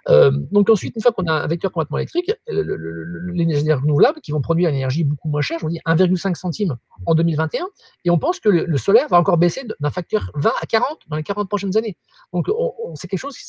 [0.08, 4.40] Euh, donc ensuite, une fois qu'on a un vecteur complètement électrique, l'énergie renouvelable qui vont
[4.40, 7.66] produire une énergie beaucoup moins chère, je vous dis 1,5 centime en 2021,
[8.04, 11.16] et on pense que le, solaire va encore baisser d'un facteur 20 à 40 dans
[11.16, 11.96] les 40 prochaines années.
[12.32, 12.48] Donc
[12.94, 13.46] c'est quelque chose qui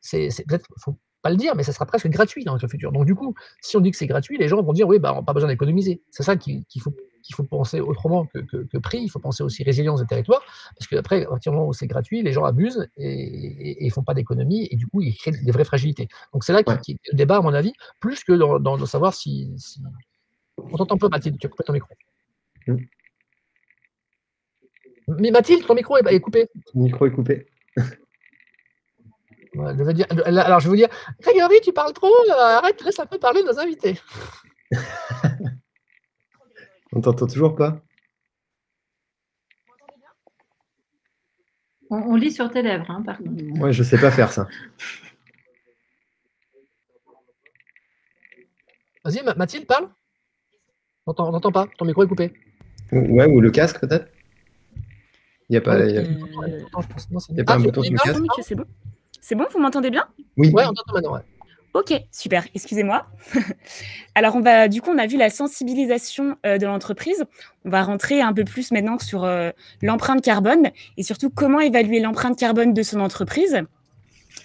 [0.00, 2.92] c'est peut-être faut pas le dire, mais ça sera presque gratuit dans le futur.
[2.92, 5.12] Donc du coup, si on dit que c'est gratuit, les gens vont dire oui, bah,
[5.12, 6.02] on n'a pas besoin d'économiser.
[6.10, 6.94] C'est ça qu'il faut
[7.26, 10.42] qu'il faut penser autrement que, prix, il faut penser aussi résilience des territoires,
[10.78, 14.02] parce qu'après, à partir du moment où c'est gratuit, les gens abusent et ne font
[14.02, 16.08] pas d'économie, et du coup, ils créent des vraies fragilités.
[16.32, 18.86] Donc c'est là qu'il y a le débat, à mon avis, plus que dans, de
[18.86, 19.54] savoir si,
[20.56, 21.92] On t'entend pas, Mathilde, tu as coupé ton micro.
[22.66, 22.76] Mm.
[25.08, 26.48] Mais Mathilde, ton micro est, coupé.
[26.72, 27.46] Ton micro est coupé.
[29.94, 30.88] dire, alors, je vais vous dire,
[31.20, 34.00] Grégory, tu parles trop, arrête, laisse un peu parler nos invités.
[36.96, 37.78] On t'entend toujours pas?
[41.90, 43.60] On, lit sur tes lèvres, hein, par contre.
[43.60, 44.48] Ouais, je sais pas faire ça.
[49.04, 49.90] Vas-y, Mathilde, parle.
[51.04, 52.32] On n'entend pas, ton micro est coupé.
[52.90, 54.10] Ouais, ou le casque peut-être
[55.50, 57.44] Il n'y a pas, y a...
[57.44, 58.64] pas un bouton sur le casque C'est bon.
[59.20, 60.08] C'est bon, vous m'entendez bien?
[60.38, 60.50] Oui.
[60.50, 61.12] Ouais, on t'entend maintenant.
[61.12, 61.20] Ouais.
[61.76, 62.46] Ok, super.
[62.54, 63.06] Excusez-moi.
[64.14, 67.26] Alors, on va, du coup, on a vu la sensibilisation euh, de l'entreprise.
[67.66, 69.50] On va rentrer un peu plus maintenant sur euh,
[69.82, 73.60] l'empreinte carbone et surtout comment évaluer l'empreinte carbone de son entreprise.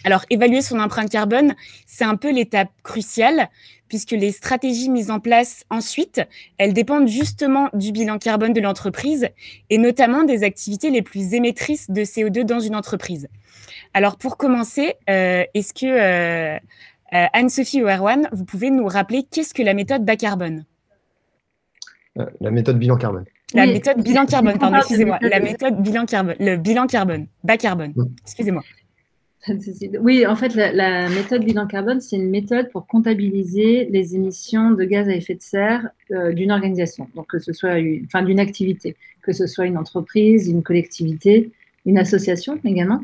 [0.04, 3.48] Alors, évaluer son empreinte carbone, c'est un peu l'étape cruciale,
[3.88, 6.22] puisque les stratégies mises en place ensuite,
[6.58, 9.30] elles dépendent justement du bilan carbone de l'entreprise,
[9.70, 13.30] et notamment des activités les plus émettrices de CO2 dans une entreprise.
[13.94, 16.60] Alors, pour commencer, euh, est-ce que
[17.14, 20.66] euh, euh, Anne-Sophie ou Erwan, vous pouvez nous rappeler qu'est-ce que la méthode bas carbone
[22.16, 23.26] La méthode bilan carbone.
[23.54, 25.20] La méthode bilan carbone, pardon, excusez-moi.
[25.22, 27.94] La méthode bilan carbone, le bilan carbone, bas carbone,
[28.24, 28.64] excusez-moi.
[30.02, 34.84] Oui, en fait, la, méthode bilan carbone, c'est une méthode pour comptabiliser les émissions de
[34.84, 39.34] gaz à effet de serre d'une organisation, donc que ce soit enfin, d'une activité, que
[39.34, 41.50] ce soit une entreprise, une collectivité,
[41.88, 43.02] une association également.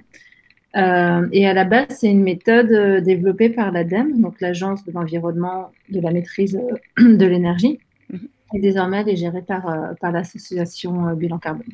[0.75, 4.91] Euh, et à la base, c'est une méthode euh, développée par l'ADEME, donc l'Agence de
[4.91, 7.79] l'environnement, de la maîtrise euh, de l'énergie.
[8.11, 8.27] Mhm.
[8.53, 11.67] Et désormais, elle est gérée par, par l'association Bilan Carbone.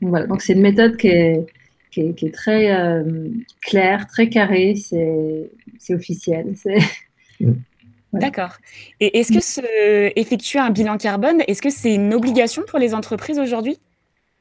[0.00, 1.46] Donc voilà, donc c'est une méthode qui est,
[1.90, 3.04] qui est, très
[3.60, 6.54] claire, très carrée, c'est officiel.
[8.12, 8.18] Mm.
[8.18, 8.56] D'accord.
[8.98, 12.92] Et est-ce que ce, effectuer un bilan carbone, est-ce que c'est une obligation pour les
[12.92, 13.78] entreprises aujourd'hui?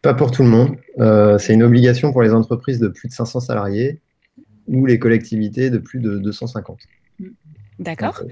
[0.02, 0.78] Pas pour tout le monde.
[1.00, 4.00] Euh, c'est une obligation pour les entreprises de plus de 500 salariés
[4.68, 6.80] ou les collectivités de plus de 250.
[7.80, 8.22] D'accord.
[8.22, 8.28] Euh,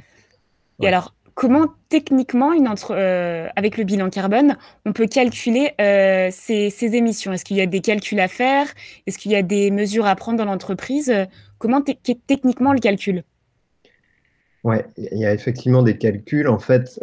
[0.82, 5.74] Et alors, comment techniquement, une entre, euh, avec le bilan carbone, on peut calculer
[6.32, 7.34] ces, émissions?
[7.34, 8.68] Est-ce qu'il y a des calculs à faire?
[9.06, 11.14] Est-ce qu'il y a des mesures à prendre dans l'entreprise?
[11.58, 13.24] Comment techniquement on le calcule?
[14.64, 16.48] Ouais, il y a effectivement des calculs.
[16.48, 17.00] En fait,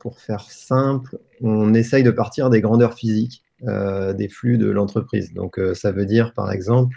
[0.00, 3.45] pour faire simple, on essaye de partir des grandeurs physiques.
[3.62, 5.32] Euh, des flux de l'entreprise.
[5.32, 6.94] Donc, euh, ça veut dire, par exemple,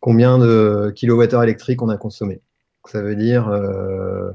[0.00, 2.40] combien de kilowattheures électriques on a consommé.
[2.86, 4.32] Ça veut dire euh,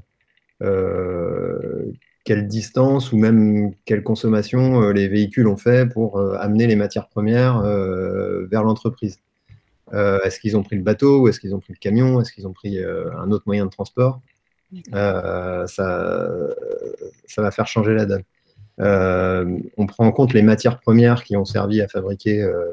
[2.24, 7.62] quelle distance ou même quelle consommation les véhicules ont fait pour amener les matières premières
[8.50, 9.20] vers l'entreprise.
[9.92, 12.22] est-ce qu'ils ont pris le bateau ou est-ce qu'ils ont pris le camion?
[12.22, 14.22] Est-ce qu'ils ont pris un autre moyen de transport?
[14.94, 18.24] Ça, ça, va faire changer la donne.
[18.80, 22.72] Euh, on prend en compte les matières premières qui ont servi à fabriquer euh,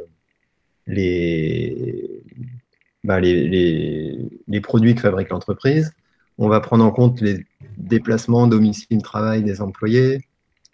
[3.05, 5.93] bah, les, les, produits que fabrique l'entreprise.
[6.39, 10.23] On va prendre en compte les déplacements domicile-travail des employés,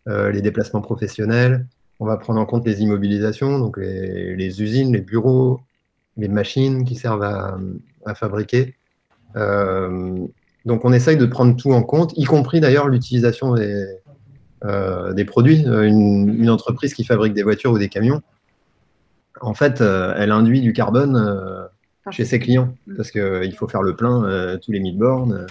[0.07, 1.67] euh, les déplacements professionnels.
[2.01, 5.61] On va prendre en compte les immobilisations, donc les, usines, les bureaux,
[6.17, 7.59] les machines qui servent à,
[8.15, 8.75] fabriquer.
[9.35, 13.85] donc on essaye de prendre tout en compte, y compris d'ailleurs l'utilisation des,
[14.65, 15.67] des produits.
[15.67, 18.23] Euh, une, entreprise qui fabrique des voitures ou des camions,
[19.41, 21.69] en fait, euh, elle induit du carbone
[22.11, 22.97] chez ses clients mm.
[22.97, 25.47] parce qu'il faut faire le plein tous les 1000 bornes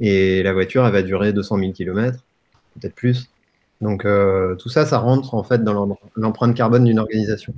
[0.00, 2.24] et la voiture, elle va durer 200 000 km,
[2.74, 3.30] peut-être plus.
[3.80, 4.06] Donc
[4.58, 7.54] tout ça, ça rentre en fait dans l'empreinte carbone d'une organisation.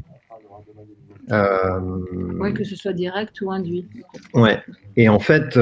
[1.31, 3.87] oui, que ce soit direct ou induit.
[4.33, 4.63] Ouais.
[4.97, 5.59] Et en fait,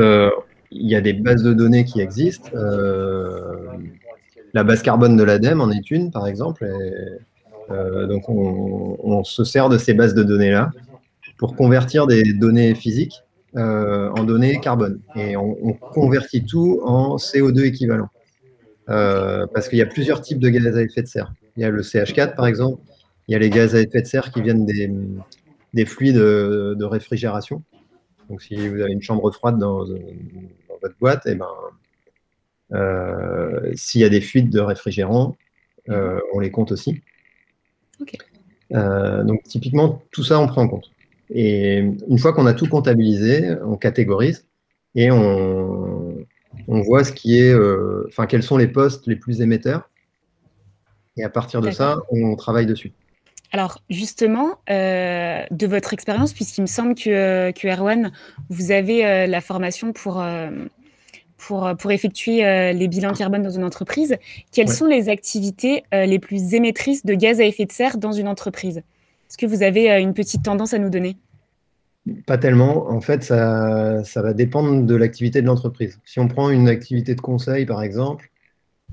[0.71, 2.51] il y a des bases de données qui existent.
[4.55, 6.67] La base carbone de l'ADEME en est une, par exemple.
[7.71, 10.71] Euh, donc, on, se sert de ces bases de données-là
[11.37, 13.23] pour convertir des données physiques
[13.57, 15.01] euh, en données carbone.
[15.17, 18.09] Et on, convertit tout en CO2 équivalent.
[18.89, 21.33] Euh, parce qu'il y a plusieurs types de gaz à effet de serre.
[21.57, 22.81] Il y a le CH4, par exemple.
[23.27, 27.63] Il y a les gaz à effet de serre qui viennent des, fluides de, réfrigération.
[28.31, 31.47] Donc, si vous avez une chambre froide dans, votre boîte, et eh ben,
[32.71, 35.37] s'il y a des fuites de réfrigérants,
[35.89, 36.21] euh, mhm.
[36.35, 37.01] on les compte aussi.
[38.75, 40.91] Euh, donc typiquement, tout ça, on prend en compte.
[41.31, 44.47] Et une fois qu'on a tout comptabilisé, on catégorise
[44.95, 46.25] et on,
[46.67, 47.55] voit ce qui est,
[48.09, 49.91] enfin, quels sont les postes les plus émetteurs.
[51.17, 52.93] Et à partir de ça, on travaille dessus.
[53.53, 58.13] Alors justement, de votre expérience, puisqu'il me semble que, que Erwan,
[58.49, 60.51] vous avez la formation pour, pour, euh,
[61.39, 64.17] pour effectuer euh, les bilans carbone dans une entreprise,
[64.53, 68.13] quelles sont les activités euh, les plus émettrices de gaz à effet de serre dans
[68.13, 68.79] une entreprise?
[68.79, 71.17] Est-ce que vous avez une petite tendance à nous donner?
[72.27, 72.91] Pas tellement.
[72.91, 76.01] En fait, ça, ça va dépendre de l'activité de l'entreprise.
[76.05, 78.31] Si on prend une activité de conseil, par exemple,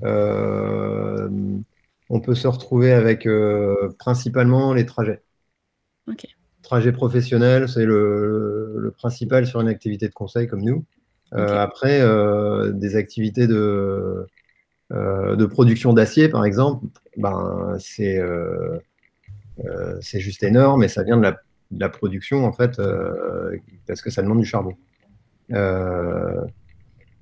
[0.02, 3.26] on peut se retrouver avec
[3.98, 5.22] principalement les trajets.
[6.62, 10.84] Trajet professionnel, c'est le, le, principal sur une activité de conseil comme nous.
[11.34, 14.26] Euh, après, euh, des activités de,
[14.92, 18.20] euh, de production d'acier, par exemple, ben, c'est
[20.00, 21.34] c'est juste énorme et ça vient de
[21.78, 22.80] la, production, en fait,
[23.86, 24.76] parce que ça demande du charbon.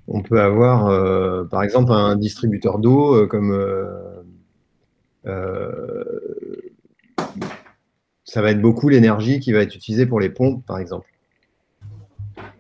[0.07, 3.53] on peut avoir, par exemple, un distributeur d'eau comme
[8.25, 11.09] ça va être beaucoup l'énergie qui va être utilisée pour les pompes, par exemple.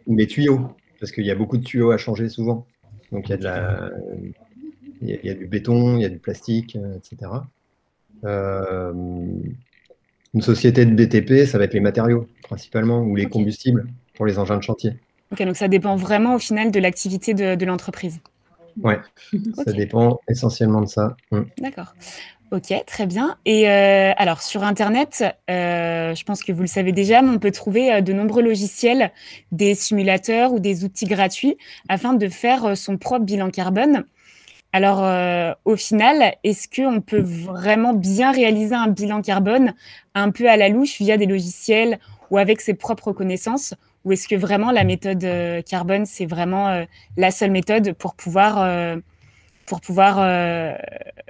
[0.06, 0.68] ou les tuyaux,
[1.04, 2.66] parce qu'il y a beaucoup de tuyaux à changer souvent.
[3.12, 3.90] Donc il y a, de la,
[5.02, 7.30] il y a, du béton, il y a du plastique, etc.
[8.22, 9.44] une
[10.40, 14.56] société de BTP, ça va être les matériaux principalement, ou les combustibles pour les engins
[14.56, 14.94] de chantier.
[15.30, 18.20] Ok, donc ça dépend vraiment au final de l'activité de, l'entreprise.
[18.82, 19.00] Ouais,
[19.64, 21.16] ça dépend essentiellement de ça.
[21.30, 21.42] Mm.
[21.58, 21.94] D'accord.
[22.52, 23.36] Ok, très bien.
[23.46, 27.38] Et euh, alors sur Internet, euh, je pense que vous le savez déjà, mais on
[27.38, 29.10] peut trouver euh, de nombreux logiciels,
[29.50, 31.56] des simulateurs ou des outils gratuits
[31.88, 34.04] afin de faire son propre bilan carbone.
[34.72, 35.04] Alors
[35.64, 39.72] au final, est-ce qu'on peut vraiment bien réaliser un bilan carbone
[40.16, 42.00] un peu à la louche via des logiciels
[42.30, 43.74] ou avec ses propres connaissances
[44.04, 46.84] ou est-ce que vraiment la méthode euh, carbone, c'est vraiment euh,
[47.16, 48.96] la seule méthode pour pouvoir, euh,
[49.66, 50.16] pour pouvoir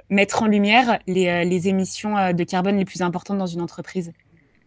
[0.09, 4.11] mettre en lumière les, émissions de carbone les plus importantes dans une entreprise?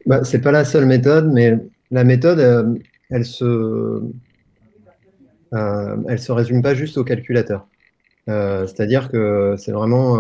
[0.07, 1.59] Bah, Ce n'est pas la seule méthode, mais
[1.91, 2.81] la méthode,
[3.11, 4.03] elle se,
[5.53, 7.67] se résume pas juste au calculateur.
[8.27, 10.17] C'est-à-dire que c'est vraiment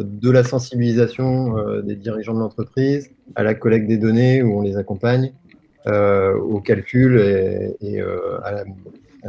[0.00, 4.78] de la sensibilisation des dirigeants de l'entreprise à la collecte des données où on les
[4.78, 5.32] accompagne,
[5.86, 7.18] au calcul
[7.80, 8.64] et, euh, à,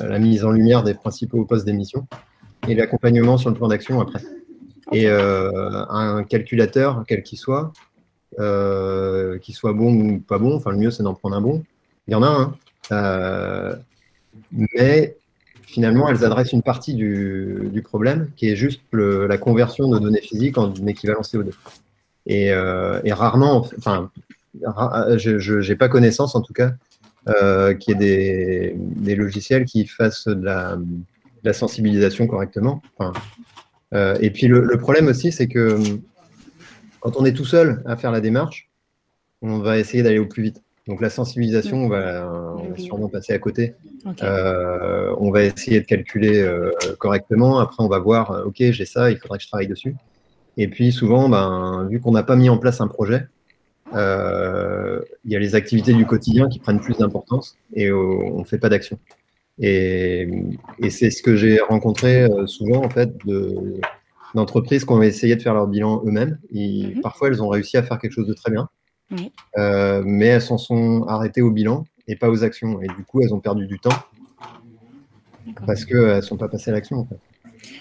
[0.07, 2.07] la, mise en lumière des principaux postes d'émission
[2.67, 4.21] et l'accompagnement sur le plan d'action après.
[4.91, 7.73] Et euh, un calculateur, quel qu'il soit,
[8.37, 11.63] qu'il soit bon ou pas bon, enfin le mieux c'est d'en prendre un bon.
[12.07, 12.53] Il y en a
[12.91, 13.79] un.
[14.51, 15.17] mais
[15.67, 20.57] finalement, elles adressent une partie du, problème, qui est juste la conversion de données physiques
[20.57, 21.51] en équivalent CO2.
[22.25, 22.51] Et,
[23.11, 26.71] rarement, enfin, euh, je n'ai pas connaissance en tout cas
[27.29, 32.81] euh, qu'il y ait des, logiciels qui fassent de la, sensibilisation correctement.
[33.93, 35.79] Euh, et puis le, problème aussi, c'est que
[36.99, 38.69] quand on est tout seul à faire la démarche,
[39.41, 40.61] on va essayer d'aller au plus vite.
[40.87, 43.75] Donc la sensibilisation, on va, sûrement passer à côté.
[44.05, 46.49] on va essayer de calculer
[46.97, 47.59] correctement.
[47.59, 49.95] Après, on va voir, OK, j'ai ça, il faudrait que je travaille dessus.
[50.57, 53.36] Et puis souvent, ben, vu qu'on n'a pas mis en place un projet, euh,
[53.93, 58.59] il y a les activités du quotidien qui prennent plus d'importance et on ne fait
[58.59, 58.99] pas d'action.
[59.59, 60.29] Et,
[60.89, 63.11] c'est ce que j'ai rencontré euh, souvent en fait
[64.35, 66.37] d'entreprises qui ont essayé de faire leur bilan eux-mêmes.
[66.51, 67.01] Mhm.
[67.01, 68.69] Parfois, elles ont réussi à faire quelque chose de très bien,
[69.57, 72.81] euh, mais elles s'en sont arrêtées au bilan et pas aux actions.
[72.81, 73.97] Et du coup, elles ont perdu du temps
[75.65, 76.99] parce qu'elles ne sont pas passées à l'action.
[76.99, 77.17] En fait.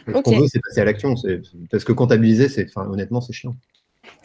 [0.07, 1.14] Ce qu'on veut, c'est passer à l'action.
[1.70, 3.54] Parce que comptabiliser, c'est, honnêtement, c'est chiant.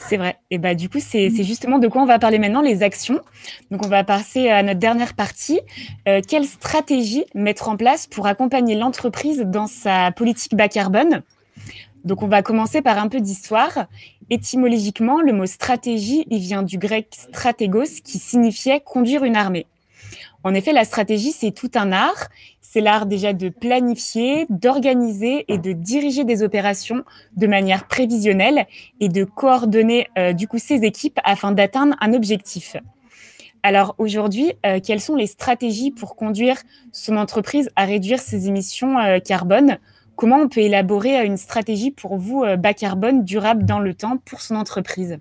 [0.07, 0.37] C'est vrai.
[0.49, 3.21] Et bah du coup, c'est justement de quoi on va parler maintenant, les actions.
[3.69, 5.59] Donc on va passer à notre dernière partie.
[6.07, 11.21] Euh, quelle stratégie mettre en place pour accompagner l'entreprise dans sa politique bas carbone?
[12.03, 13.85] Donc on va commencer par un peu d'histoire.
[14.29, 19.67] Étymologiquement, le mot stratégie, il vient du grec stratégos, qui signifiait conduire une armée.
[20.43, 22.27] En effet, la stratégie, c'est tout un art
[22.71, 27.03] c'est l'art déjà de planifier, d'organiser et de diriger des opérations
[27.35, 28.65] de manière prévisionnelle
[29.01, 32.77] et de coordonner euh, du coup ces équipes afin d'atteindre un objectif.
[33.61, 36.55] Alors aujourd'hui, euh, quelles sont les stratégies pour conduire
[36.93, 39.77] son entreprise à réduire ses émissions euh, carbone?
[40.15, 44.39] Comment on peut élaborer une stratégie pour vous bas carbone durable dans le temps pour
[44.39, 45.19] son entreprise?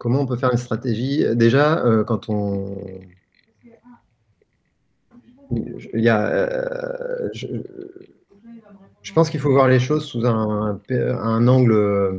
[0.00, 1.26] Comment on peut faire une stratégie?
[1.34, 2.74] Déjà, euh, quand on.
[5.52, 10.80] Il y a, euh, je, pense qu'il faut voir les choses sous un,
[11.48, 11.72] angle.
[11.72, 12.18] Euh,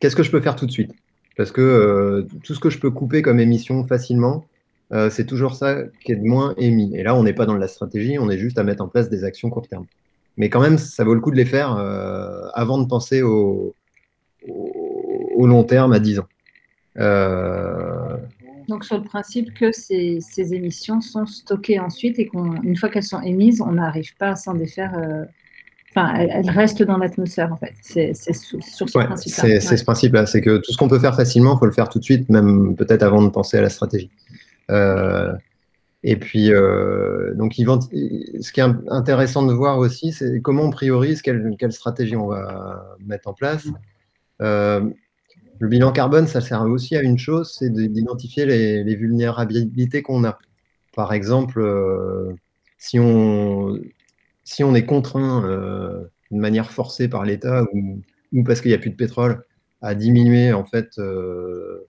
[0.00, 0.90] qu'est-ce que je peux faire tout de suite?
[1.36, 4.44] Parce que tout ce que je peux couper comme émission facilement,
[5.10, 6.90] c'est toujours ça qui est de moins émis.
[6.96, 9.08] Et là, on n'est pas dans la stratégie, on est juste à mettre en place
[9.08, 9.86] des actions court terme.
[10.36, 11.76] Mais quand même, ça vaut le coup de les faire
[12.54, 13.76] avant de penser au,
[14.48, 16.26] au long terme à 10 ans.
[16.98, 18.16] Euh,
[18.68, 23.22] Donc sur le principe que ces, émissions sont stockées ensuite et qu'une fois qu'elles sont
[23.22, 24.96] émises, on n'arrive pas à s'en défaire.
[24.96, 25.24] Euh,
[25.90, 27.74] enfin, elles, restent dans l'atmosphère en fait.
[27.80, 29.32] C'est sur, ce principe.
[29.32, 31.88] C'est ce principe-là, c'est que tout ce qu'on peut faire facilement, il faut le faire
[31.88, 34.10] tout de suite, même peut-être avant de penser à la stratégie.
[34.70, 35.32] Euh,
[36.04, 36.50] et puis,
[37.36, 42.16] donc, ce qui est intéressant de voir aussi, c'est comment on priorise, quelle, quelle, stratégie
[42.16, 43.68] on va mettre en place.
[45.62, 50.40] Le bilan carbone, ça sert aussi à une chose, c'est d'identifier les, vulnérabilités qu'on a.
[50.92, 52.32] Par exemple, euh,
[52.78, 53.78] si, on,
[54.42, 56.02] si on est contraint euh,
[56.32, 59.44] de manière forcée par l'État ou, parce qu'il n'y a plus de pétrole
[59.82, 61.86] à diminuer en fait euh,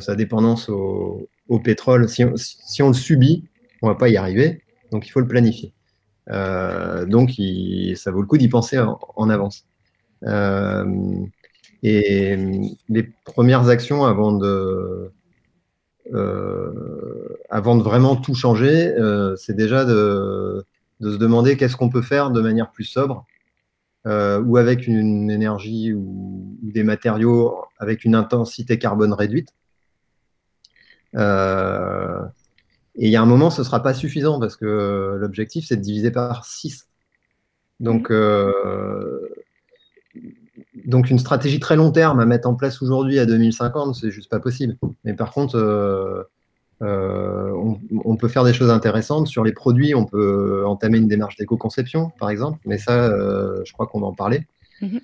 [0.00, 1.28] sa dépendance au,
[1.62, 3.44] pétrole, si on, le subit,
[3.80, 4.64] on ne va pas y arriver.
[4.90, 5.72] Donc il faut le planifier.
[6.26, 7.30] donc
[7.94, 9.68] ça vaut le coup d'y penser en, en avance.
[11.82, 12.36] Et
[12.88, 15.10] les premières actions avant de,
[17.50, 18.94] avant de vraiment tout changer,
[19.36, 20.64] c'est déjà de,
[21.00, 23.26] de, se demander qu'est-ce qu'on peut faire de manière plus sobre
[24.06, 29.54] ou avec une énergie ou, des matériaux avec une intensité carbone réduite.
[32.98, 35.76] Et il y a un moment, ce ne sera pas suffisant parce que l'objectif, c'est
[35.76, 36.88] de diviser par 6.
[37.78, 39.27] Donc, euh,
[40.88, 44.30] donc, une stratégie très long terme à mettre en place aujourd'hui à 2050, c'est juste
[44.30, 44.76] pas possible.
[45.04, 46.24] Mais par contre, euh,
[46.82, 47.52] euh,
[48.04, 49.28] on, peut faire des choses intéressantes.
[49.28, 52.58] Sur les produits, on peut entamer une démarche d'éco-conception, par exemple.
[52.64, 53.10] Mais ça,
[53.64, 54.46] je crois qu'on va en parler.
[54.80, 55.00] Mhm.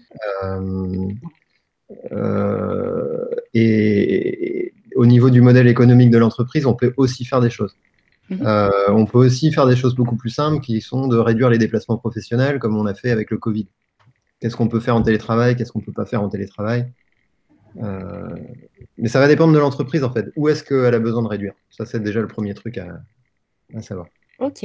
[3.54, 7.76] et, au niveau du modèle économique de l'entreprise, on peut aussi faire des choses.
[8.30, 8.46] Mhm.
[8.46, 11.58] Euh, on peut aussi faire des choses beaucoup plus simples qui sont de réduire les
[11.58, 13.68] déplacements professionnels comme on a fait avec le Covid.
[14.44, 16.92] Qu'est-ce qu'on peut faire en télétravail Qu'est-ce qu'on ne peut pas faire en télétravail
[17.82, 18.28] euh,
[18.98, 20.26] Mais ça va dépendre de l'entreprise en fait.
[20.36, 21.54] Où est-ce qu'elle a besoin de réduire?
[21.70, 23.00] Ça, c'est déjà le premier truc à,
[23.80, 24.06] savoir.
[24.40, 24.64] Ok.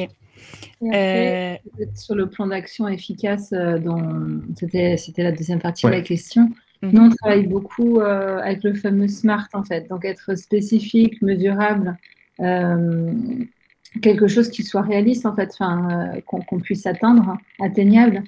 [0.82, 1.56] Euh,
[1.96, 3.54] sur le plan d'action efficace,
[4.58, 6.50] c'était la deuxième partie de la question.
[6.82, 6.92] Mhm.
[6.92, 9.88] Nous, on travaille beaucoup avec le fameux SMART en fait.
[9.88, 11.98] Donc être spécifique, mesurable,
[12.42, 13.14] euh,
[14.02, 18.24] quelque chose qui soit réaliste en fait, euh, qu'on puisse atteindre, atteignable.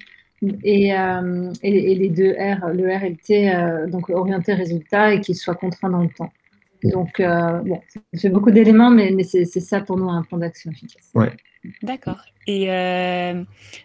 [0.64, 5.20] Et, euh, et, les deux R, le R et le T, donc orienté résultat et
[5.20, 6.32] qu'il soit contraint dans le temps.
[6.82, 7.80] Donc, bon,
[8.12, 11.10] c'est beaucoup d'éléments, mais, mais c'est ça pour nous un plan d'action efficace.
[11.14, 11.30] Ouais.
[11.82, 12.22] D'accord.
[12.48, 12.66] Et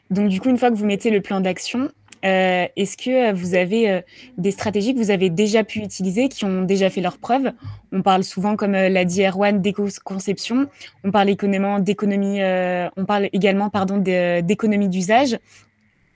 [0.09, 1.91] donc, du coup, une fois que vous mettez le plan d'action,
[2.25, 4.01] euh, est-ce que vous avez euh,
[4.37, 7.51] des stratégies que vous avez déjà pu utiliser, qui ont déjà fait leurs preuves?
[7.91, 10.67] On parle souvent, comme euh, l'a dit Erwan, d'éco-conception.
[11.03, 12.39] On parle économiquement d'économie.
[12.41, 15.37] on parle également, pardon, d'économie d'usage.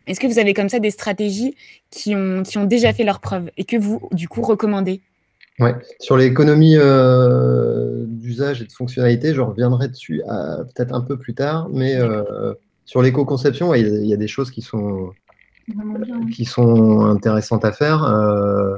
[0.07, 1.55] Est-ce que vous avez comme ça des stratégies
[1.89, 5.01] qui ont, qui ont déjà fait leurs preuves et que vous, du coup, recommandez?
[5.59, 5.75] Ouais.
[5.99, 6.75] Sur l'économie
[8.07, 10.21] d'usage et de fonctionnalité, je reviendrai dessus
[10.73, 11.99] peut-être un peu plus tard, mais
[12.85, 15.13] sur l'éco-conception, il y, a des choses qui sont
[16.31, 18.03] qui sont intéressantes à faire.
[18.03, 18.77] Euh,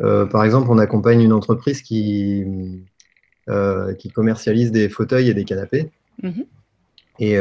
[0.00, 2.44] euh, par exemple, on accompagne une entreprise qui,
[3.48, 5.90] euh, qui commercialise des fauteuils et des canapés.
[6.22, 6.44] Mhm.
[7.20, 7.36] Et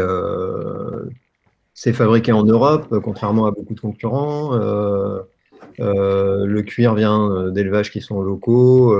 [1.74, 4.54] c'est fabriqué en Europe, contrairement à beaucoup de concurrents.
[5.80, 8.96] le cuir vient d'élevages qui sont locaux.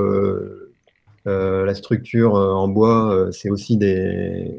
[1.24, 4.50] la structure en bois, c'est aussi des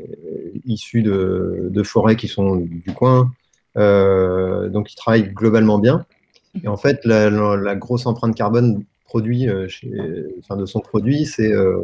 [0.66, 3.32] issus de, forêts qui sont du coin.
[3.78, 6.05] Euh, donc, il travaille globalement bien.
[6.63, 11.82] Et en fait, la, grosse empreinte carbone produit, euh, de son produit, c'est euh,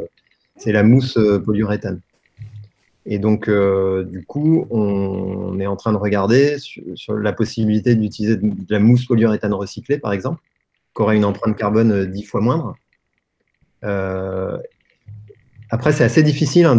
[0.66, 2.00] la mousse polyuréthane.
[3.06, 8.52] Et donc, du coup, on, est en train de regarder sur, la possibilité d'utiliser de,
[8.70, 10.40] la mousse polyuréthane recyclée, par exemple,
[10.96, 12.76] qui aurait une empreinte carbone dix fois moindre.
[15.70, 16.78] après, c'est assez difficile hein,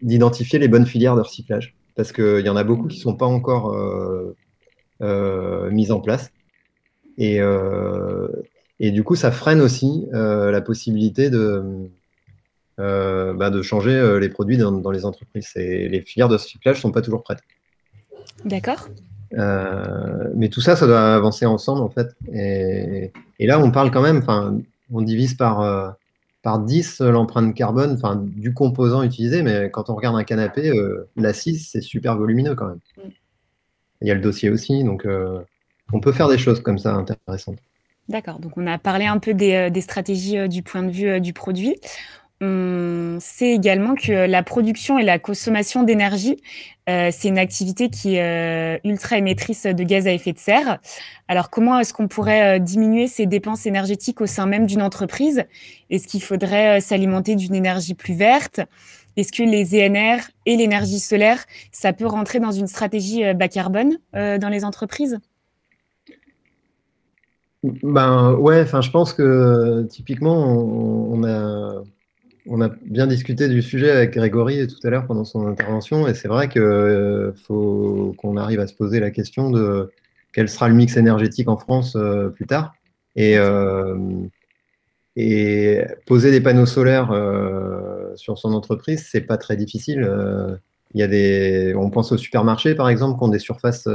[0.00, 3.16] d'identifier les bonnes filières de recyclage parce qu'il y en a beaucoup qui ne sont
[3.16, 4.36] pas encore euh,
[5.02, 6.30] euh, mises en place.
[7.18, 8.28] Et, euh,
[8.80, 11.90] et, du coup, ça freine aussi la possibilité de,
[12.78, 15.50] bah, de changer les produits dans, les entreprises.
[15.56, 17.42] Et les filières de recyclage ne sont pas toujours prêtes.
[18.44, 18.88] D'accord.
[19.32, 22.08] mais tout ça, ça doit avancer ensemble, en fait.
[22.32, 24.22] Et, et là, on parle quand même,
[24.90, 25.96] on divise par
[26.42, 31.08] par 10 euh, l'empreinte carbone du composant utilisé, mais quand on regarde un canapé, euh,
[31.16, 32.80] l'assise, c'est super volumineux quand même.
[32.96, 33.10] Mm.
[34.02, 35.40] Il y a le dossier aussi, donc euh,
[35.92, 37.58] on peut faire des choses comme ça intéressantes.
[38.08, 41.32] D'accord, donc on a parlé un peu des, des stratégies du point de vue du
[41.32, 41.76] produit.
[42.44, 46.38] On sait également que la production et la consommation d'énergie,
[46.88, 50.80] euh, c'est une activité qui est euh, ultra émettrice de gaz à effet de serre.
[51.28, 55.44] Alors, comment est-ce qu'on pourrait euh, diminuer ces dépenses énergétiques au sein même d'une entreprise?
[55.88, 58.60] Est-ce qu'il faudrait s'alimenter d'une énergie plus verte?
[59.16, 63.98] Est-ce que les ENR et l'énergie solaire, ça peut rentrer dans une stratégie bas carbone
[64.14, 65.20] dans les entreprises?
[67.62, 71.82] Ben ouais, enfin je pense que typiquement on a
[72.46, 76.14] on a bien discuté du sujet avec Grégory tout à l'heure pendant son intervention, et
[76.14, 79.92] c'est vrai qu'il euh, faut qu'on arrive à se poser la question de
[80.32, 82.74] quel sera le mix énergétique en France euh, plus tard.
[83.14, 83.96] Et, euh,
[85.16, 87.10] et, poser des panneaux solaires
[88.16, 90.10] sur son entreprise, c'est pas très difficile.
[90.94, 93.88] Il y a des, on pense aux supermarchés par exemple, qui ont des surfaces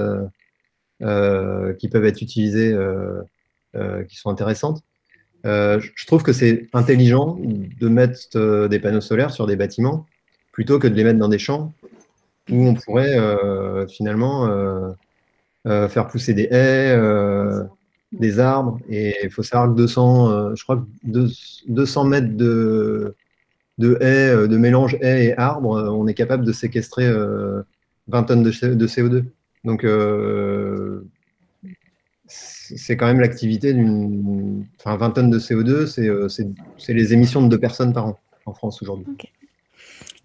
[0.99, 2.77] qui peuvent être utilisées,
[4.07, 4.83] qui sont intéressantes.
[5.47, 10.05] Euh, je trouve que c'est intelligent de mettre euh, des panneaux solaires sur des bâtiments
[10.51, 11.73] plutôt que de les mettre dans des champs
[12.49, 14.47] où on pourrait euh, finalement
[15.65, 16.97] faire pousser des haies,
[18.13, 18.79] des arbres.
[18.89, 23.15] Et il faut savoir que 200, je crois 200 mètres de,
[23.77, 27.11] de haies, de mélange haies et arbres, on est capable de séquestrer
[28.07, 29.25] 20 tonnes de, CO2.
[29.65, 29.85] Donc,
[32.75, 34.65] c'est quand même l'activité d'une.
[34.79, 35.85] Enfin, 20 tonnes de CO2,
[36.77, 39.05] c'est les émissions de deux personnes par an en France aujourd'hui.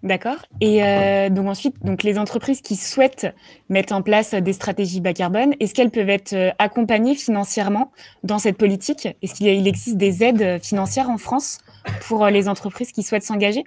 [0.03, 0.47] D'accord.
[0.61, 3.29] Et euh, donc ensuite, donc les entreprises qui souhaitent
[3.69, 7.93] mettre en place des stratégies bas carbone, est-ce qu'elles peuvent être euh, accompagnées financièrement
[8.25, 9.09] dans cette politique?
[9.23, 11.59] Est-ce qu'il existe des aides financières en France
[12.01, 13.63] pour euh, les entreprises qui souhaitent s'engager?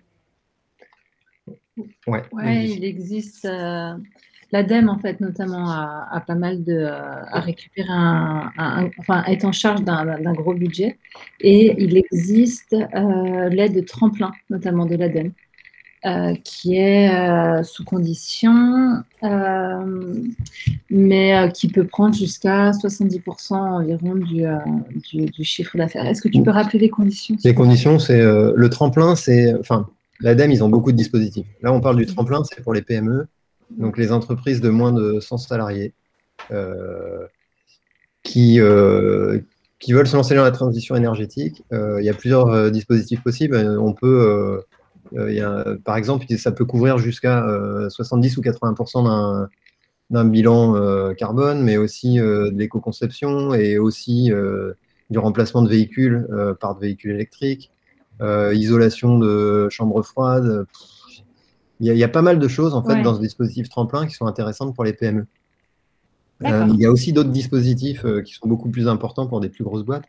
[1.78, 3.48] Oui, ouais, il existe.
[4.56, 6.86] L'ADEME, en fait, notamment, a, pas mal de.
[6.86, 10.98] à récupérer un, enfin, est en charge d'un gros budget.
[11.42, 12.74] Et il existe
[13.52, 15.32] l'aide tremplin, notamment de l'ADEME.
[16.06, 20.24] Euh, qui est euh, sous condition, euh,
[20.92, 24.46] mais qui peut prendre jusqu'à 70% environ du,
[25.12, 26.06] du, chiffre d'affaires.
[26.06, 27.36] Est-ce que tu peux rappeler les conditions?
[27.44, 29.54] Les conditions, c'est le tremplin, c'est.
[29.60, 29.90] Enfin,
[30.22, 31.48] l'ADEME, ils ont beaucoup de dispositifs.
[31.62, 33.28] Là, on parle du tremplin, c'est pour les PME,
[33.72, 35.94] donc les entreprises de moins de 100 salariés.
[38.24, 38.60] qui,
[39.80, 41.64] qui veulent se lancer dans la transition énergétique.
[41.72, 43.56] il y a plusieurs dispositifs possibles.
[43.80, 44.64] On peut
[45.14, 47.46] euh, par exemple, ça peut couvrir jusqu'à
[47.90, 49.48] 70 euh, ou 80%
[50.12, 54.32] d'un bilan euh, carbone, mais aussi de l'éco-conception et aussi
[55.10, 56.28] du remplacement de véhicules
[56.60, 57.72] par de véhicules électriques,
[58.22, 60.66] isolation de chambres froides.
[61.82, 64.28] Il y, a, pas mal de choses en fait dans ce dispositif tremplin qui sont
[64.28, 65.26] intéressantes pour les PME.
[66.42, 69.84] il y a aussi d'autres dispositifs qui sont beaucoup plus importants pour des plus grosses
[69.84, 70.06] boîtes.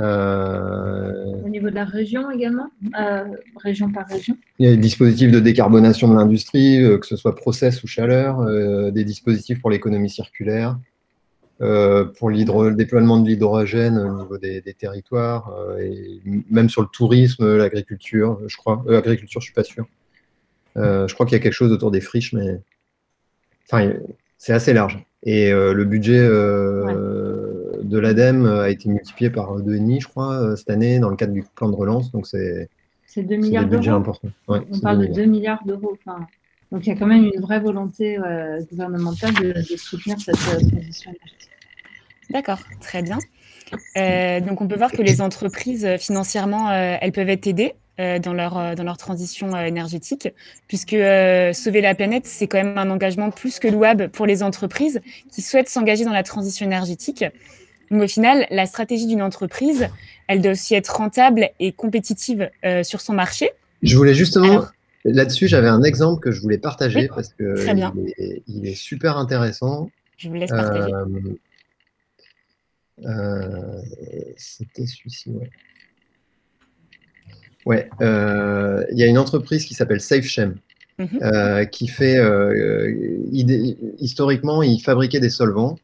[0.00, 2.68] Euh, Au niveau de la région également,
[3.00, 3.24] euh,
[3.56, 7.16] région par région Il y a des dispositifs de décarbonation de l'industrie, euh, que ce
[7.16, 8.44] soit process ou chaleur,
[8.92, 10.78] des dispositifs pour l'économie circulaire,
[11.58, 16.20] pour le déploiement de l'hydrogène au niveau des, territoires, et
[16.50, 18.84] même sur le tourisme, l'agriculture, je crois.
[18.86, 19.86] L'agriculture, je suis pas sûr.
[20.78, 22.60] Je crois qu'il y a quelque chose autour des friches, mais
[23.66, 23.92] enfin,
[24.38, 25.04] c'est assez large.
[25.24, 26.26] Et le budget
[27.82, 31.32] de l'ADEME a été multiplié par 2,5, je crois, euh, cette année, dans le cadre
[31.32, 32.12] du plan de relance.
[32.12, 32.68] Donc, c'est.
[33.06, 34.14] C'est 2 milliards d'euros.
[34.48, 35.96] On parle de 2 milliards d'euros.
[36.70, 40.68] donc, il y a quand même une vraie volonté euh, gouvernementale de, soutenir cette euh,
[40.68, 41.50] transition énergétique.
[42.30, 43.18] D'accord, très bien.
[44.40, 48.84] Donc, on peut voir que les entreprises, financièrement, elles peuvent être aidées dans, leur, dans
[48.84, 50.28] leur transition énergétique,
[50.68, 50.96] puisque
[51.52, 55.00] sauver la planète, c'est quand même un engagement plus que louable pour les entreprises
[55.32, 57.24] qui souhaitent s'engager dans la transition énergétique.
[57.90, 59.88] Donc, au final, la stratégie d'une entreprise,
[60.26, 63.50] elle doit aussi être rentable et compétitive euh, sur son marché.
[63.82, 64.66] Je voulais justement,
[65.04, 67.54] là-dessus, j'avais un exemple que je voulais partager parce que
[68.46, 69.90] il est, super intéressant.
[70.16, 70.92] Je vous laisse partager.
[70.92, 71.04] Euh,
[73.04, 73.82] euh,
[74.36, 75.50] c'était celui-ci, ouais.
[77.66, 80.56] Ouais, il y a une entreprise qui s'appelle SafeChem.
[81.00, 81.68] Mhm.
[81.70, 82.18] qui fait
[83.98, 85.76] historiquement, il fabriquait des solvants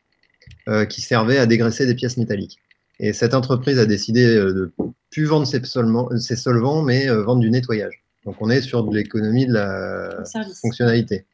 [0.66, 2.58] euh, qui servait à dégraisser des pièces métalliques.
[2.98, 4.72] Et cette entreprise a décidé euh, de
[5.10, 8.02] plus vendre ses solvants, ses solvants mais euh, vendre du nettoyage.
[8.24, 10.24] Donc on est sur de l'économie de la
[10.62, 11.26] fonctionnalité.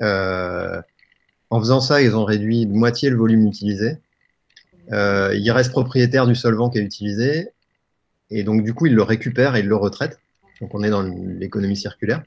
[0.00, 3.98] en faisant ça, ils ont réduit de moitié le volume utilisé.
[4.92, 7.50] Il reste propriétaire du solvant qui est utilisé.
[8.30, 10.20] Et donc, du coup, ils le récupèrent et le retraitent.
[10.60, 12.22] Donc, on est dans l'économie circulaire.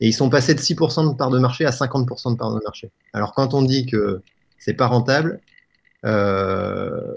[0.00, 2.60] Et ils sont passés de 6% de part de marché à 50% de part de
[2.62, 2.90] marché.
[3.12, 4.22] Alors, quand on dit que
[4.58, 5.40] c'est pas rentable,
[6.04, 7.14] euh,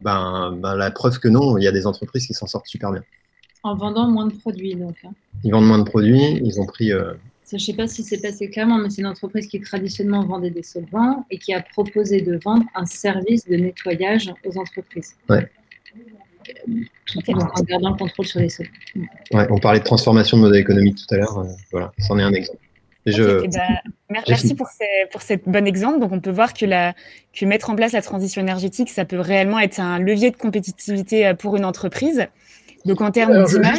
[0.00, 2.92] ben, ben, la preuve que non, il y a des entreprises qui s'en sortent super
[2.92, 3.02] bien.
[3.62, 4.96] En vendant moins de produits, donc.
[5.04, 5.12] Hein.
[5.42, 6.92] Ils vendent moins de produits, ils ont pris.
[6.92, 7.14] Euh,
[7.50, 10.50] je ne sais pas si c'est passé clairement, mais c'est une entreprise qui traditionnellement vendait
[10.50, 15.14] des solvants et qui a proposé de vendre un service de nettoyage aux entreprises.
[15.28, 15.48] Ouais.
[17.28, 18.72] en gardant le contrôle sur les solvants.
[19.32, 21.38] Ouais, on parlait de transformation de modèle économique tout à l'heure.
[21.38, 22.58] Euh, voilà, c'en est un exemple.
[23.06, 24.68] Eh ben, merci pour,
[25.12, 26.00] pour cet bon exemple.
[26.00, 26.94] Donc, on peut voir que, la,
[27.38, 31.26] que mettre en place la transition énergétique, ça peut réellement être un levier de compétitivité
[31.26, 32.26] euh, pour une entreprise.
[32.84, 33.78] Donc, en termes d'image.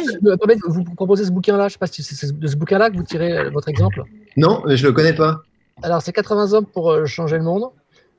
[0.68, 3.04] Vous proposez ce bouquin-là, je ne sais pas si c'est de ce bouquin-là que vous
[3.04, 4.02] tirez euh, votre exemple.
[4.36, 5.40] Non, je ne le connais pas.
[5.82, 7.70] Alors, c'est 80 hommes pour euh, changer le monde.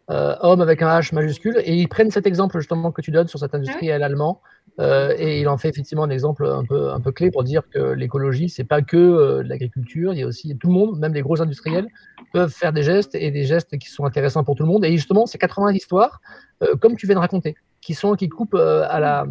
[0.10, 1.62] homme avec un H majuscule.
[1.64, 4.42] Et ils prennent cet exemple justement que tu donnes sur cet industriel allemand.
[4.80, 7.64] Euh, et il en fait effectivement un exemple un peu, un peu clé pour dire
[7.74, 11.14] que l'écologie, c'est pas que euh, l'agriculture, il y a aussi tout le monde, même
[11.14, 11.88] les gros industriels,
[12.32, 14.86] peuvent faire des gestes et des gestes qui sont intéressants pour tout le monde.
[14.86, 16.22] Et justement, c'est 80 histoires,
[16.62, 19.26] euh, comme tu viens de raconter, qui, sont, qui, coupent, à la,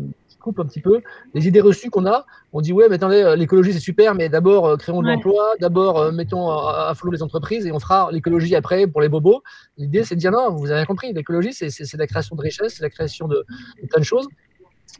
[0.47, 1.01] qui coupent un petit peu
[1.35, 2.25] les idées reçues qu'on a.
[2.53, 6.51] On dit, ouais, mais attendez, l'écologie, c'est super, mais d'abord, créons de l'emploi, d'abord, mettons
[6.51, 9.43] à, flot les entreprises et on fera l'écologie après pour les bobos.
[9.77, 12.83] L'idée, c'est de dire, non, vous avez compris, l'écologie, c'est la création de richesses, c'est
[12.83, 13.45] la création de,
[13.83, 14.27] de, plein de choses.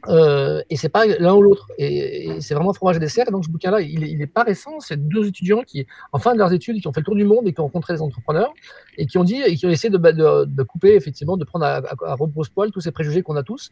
[0.09, 1.69] Euh, et c'est pas l'un ou l'autre.
[1.79, 3.27] Et, c'est vraiment fromage et dessert.
[3.29, 4.81] Et donc ce bouquin-là, il, est pas récent.
[4.81, 7.25] C'est deux étudiants qui, en fin de leurs études, qui ont fait le tour du
[7.25, 8.53] monde et qui ont rencontré des entrepreneurs
[8.99, 9.99] et qui ont dit et qui ont essayé de,
[10.45, 12.17] de, couper effectivement, de prendre à, à, à
[12.55, 13.71] poil tous ces préjugés qu'on a tous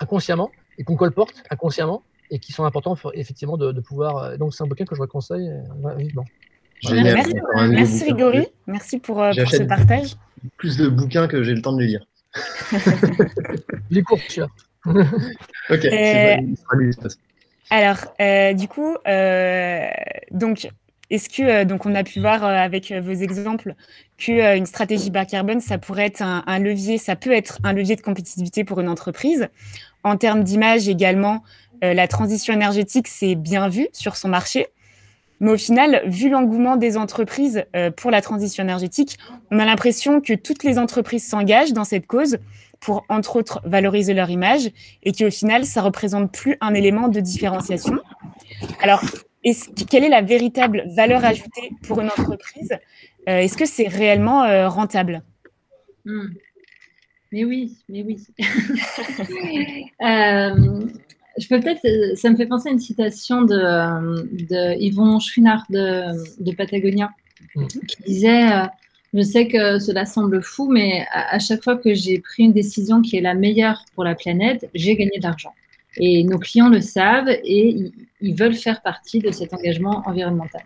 [0.00, 4.16] inconsciemment et qu'on colporte inconsciemment et qui sont importants effectivement de, pouvoir.
[4.16, 6.24] Euh, donc c'est un bouquin que je conseille euh, vivement.
[6.90, 7.34] Merci,
[7.68, 10.16] merci Rigori, merci pour, euh, ce partage.
[10.56, 12.06] Plus de bouquins que j'ai le temps de lire.
[13.90, 14.18] Les cours,
[14.86, 15.86] ok,
[17.68, 17.98] Alors,
[18.54, 18.96] du coup,
[20.30, 20.70] donc,
[21.10, 23.74] est-ce que donc on a pu voir avec vos exemples
[24.16, 27.96] que une stratégie bas carbone, ça pourrait être un, levier, ça peut être un levier
[27.96, 29.48] de compétitivité pour une entreprise.
[30.04, 31.42] En termes d'image également,
[31.84, 34.66] euh, la transition énergétique, c'est bien vu sur son marché.
[35.40, 39.18] Mais au final, vu l'engouement des entreprises euh, pour la transition énergétique,
[39.50, 42.38] on a l'impression que toutes les entreprises s'engagent dans cette cause
[42.78, 44.70] pour, entre autres, valoriser leur image
[45.02, 47.98] et qu'au final, ça représente plus un élément de différenciation.
[48.82, 49.02] Alors,
[49.88, 52.72] quelle est la véritable valeur ajoutée pour une entreprise?
[53.28, 55.22] Euh, Est-ce que c'est réellement rentable?
[56.04, 56.28] Hmm.
[57.32, 58.18] Mais oui, mais oui.
[60.02, 60.86] euh,
[61.38, 66.42] je peux peut-être, ça me fait penser à une citation de, de Yvon Chouinard de,
[66.42, 67.10] de Patagonia,
[67.54, 67.66] mm.
[67.66, 68.66] qui disait euh,
[69.14, 73.00] Je sais que cela semble fou, mais à, chaque fois que j'ai pris une décision
[73.00, 75.54] qui est la meilleure pour la planète, j'ai gagné de l'argent.
[75.96, 80.62] Et nos clients le savent et ils, veulent faire partie de cet engagement environnemental.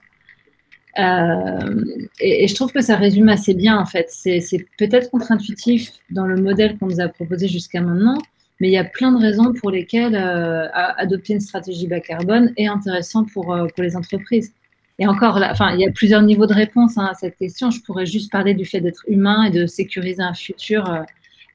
[0.99, 1.85] Euh,
[2.21, 4.07] et, je trouve que ça résume assez bien, en fait.
[4.11, 8.19] C'est peut-être contre-intuitif dans le modèle qu'on nous a proposé jusqu'à maintenant,
[8.61, 12.53] mais il y a plein de raisons pour lesquelles euh, adopter une stratégie bas carbone
[12.57, 14.53] est intéressant pour, euh, pour les entreprises.
[15.01, 17.73] Et encore, enfin, il y a plusieurs niveaux de réponse hein, à cette question.
[17.73, 21.05] Je pourrais juste parler du fait d'être humain et de sécuriser un futur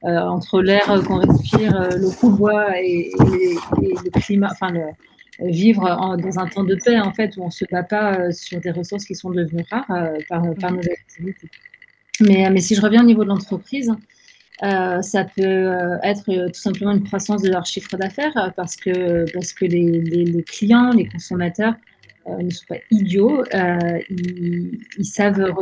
[0.02, 2.36] entre l'air qu'on respire, l'eau qu'on
[2.74, 3.10] et,
[3.80, 4.52] le climat,
[5.40, 8.60] vivre dans un temps de paix, en fait, où on ne se bat pas sur
[8.60, 9.86] des ressources qui sont devenues rares
[10.28, 11.48] par, par, nos activités.
[12.20, 13.92] Mais, mais si je reviens au niveau de l'entreprise,
[14.62, 18.76] euh, ça peut euh, être euh, tout simplement une croissance de leur chiffre d'affaires parce
[18.76, 21.74] que, parce que les, les, clients, les consommateurs
[22.28, 23.42] ne sont pas idiots.
[24.10, 25.52] Ils, ils, savent,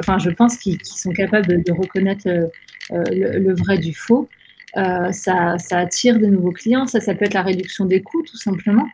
[0.00, 2.28] enfin, je pense qu'ils sont capables de, reconnaître
[2.90, 4.28] le, vrai du faux.
[4.74, 6.86] Ça, ça, attire de nouveaux clients.
[6.86, 8.88] Ça, ça peut être la réduction des coûts, tout simplement.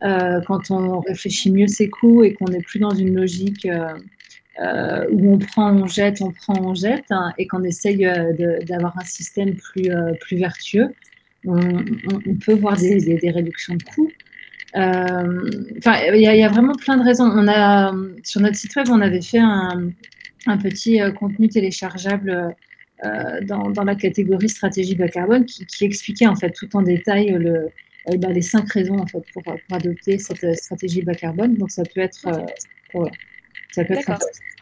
[0.00, 3.66] quand on réfléchit mieux ses coûts et qu'on n'est plus dans une logique
[4.62, 8.32] euh, où on prend, on jette, on prend, on jette, hein, et qu'on essaye euh,
[8.62, 10.94] d'avoir un système plus, euh, vertueux,
[11.44, 11.58] on,
[12.44, 14.10] peut voir des, réductions de coûts.
[14.76, 17.24] Enfin, il y, a vraiment plein de raisons.
[17.24, 22.54] On a, sur notre site web, on avait fait un petit contenu téléchargeable
[23.02, 27.30] dans, dans, la catégorie stratégie bas carbone qui, qui, expliquait en fait tout en détail
[27.30, 27.68] le,
[28.18, 31.54] bah, les cinq raisons en fait, pour, pour, adopter cette stratégie bas carbone.
[31.56, 32.26] Donc ça peut être,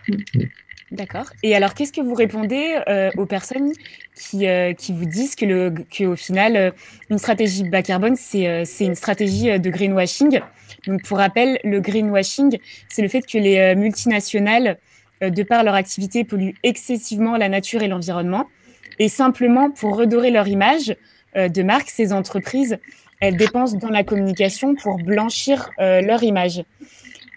[0.09, 0.45] Mm.
[0.91, 1.30] D'accord.
[1.43, 3.72] Et alors, qu'est-ce que vous répondez euh, aux personnes
[4.14, 6.70] qui, euh, qui, vous disent que, le, que au final, euh,
[7.09, 10.41] une stratégie bas carbone, c'est une stratégie de greenwashing?
[10.87, 12.59] Donc, pour rappel, le greenwashing,
[12.91, 14.78] c'est le fait que les multinationales,
[15.23, 18.49] de par leur activité, polluent excessivement la nature et l'environnement.
[18.99, 20.97] Et simplement, pour redorer leur image
[21.35, 22.79] de marque, ces entreprises,
[23.20, 26.62] elles dépensent dans la communication pour blanchir leur image.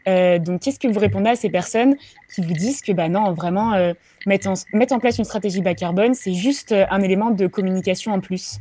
[0.08, 1.96] Euh, donc, qu'est-ce que vous répondez à ces personnes
[2.34, 3.94] qui vous disent que bah non, vraiment, euh,
[4.26, 7.48] mettre, en, mettre, en, place une stratégie bas carbone, c'est juste euh, un élément de
[7.48, 8.60] communication en plus?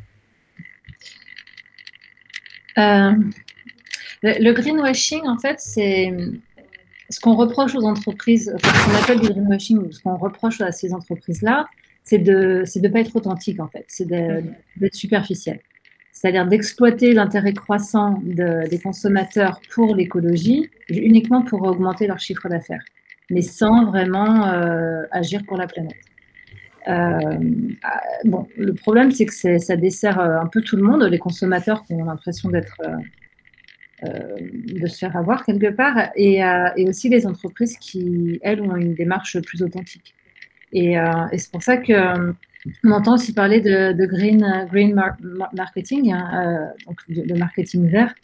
[2.76, 6.12] Le, greenwashing, en fait, c'est
[7.14, 10.92] ce qu'on reproche aux entreprises, ce qu'on appelle du greenwashing, ce qu'on reproche à ces
[10.92, 11.66] entreprises-là,
[12.02, 15.60] c'est de ne pas être authentique, en fait, c'est d'être superficiel.
[16.12, 22.84] C'est-à-dire d'exploiter l'intérêt croissant des consommateurs pour l'écologie, uniquement pour augmenter leur chiffre d'affaires,
[23.30, 25.94] mais sans vraiment euh, agir pour la planète.
[26.88, 27.38] Euh,
[28.24, 31.84] bon, le problème, c'est que ça dessert euh, un peu tout le monde, les consommateurs
[31.84, 32.80] qui ont l'impression d'être,
[34.02, 36.40] de se faire avoir quelque part, et,
[36.76, 40.14] et, aussi les entreprises qui, elles, ont une démarche plus authentique.
[40.72, 42.34] Et, et c'est pour ça que
[42.82, 44.94] on entend aussi parler de, green, green
[45.52, 48.14] marketing, hein, euh, donc de, marketing vert.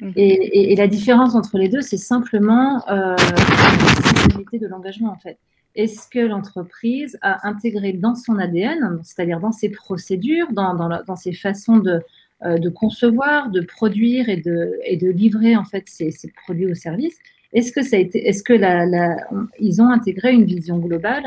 [0.00, 0.12] Mhm.
[0.16, 5.38] Et, la différence entre les deux, c'est simplement euh, la de l'engagement en fait.
[5.74, 11.32] Est-ce que l'entreprise a intégré dans son ADN, c'est-à-dire dans ses procédures, dans, dans, ses
[11.32, 12.00] façons de, euh,
[12.44, 16.12] de, concevoir, de produire et de, et de livrer en fait ces,
[16.44, 17.18] produits ou services,
[17.52, 19.16] est-ce que ça a été, est-ce que la, la,
[19.58, 21.24] ils ont intégré une vision globale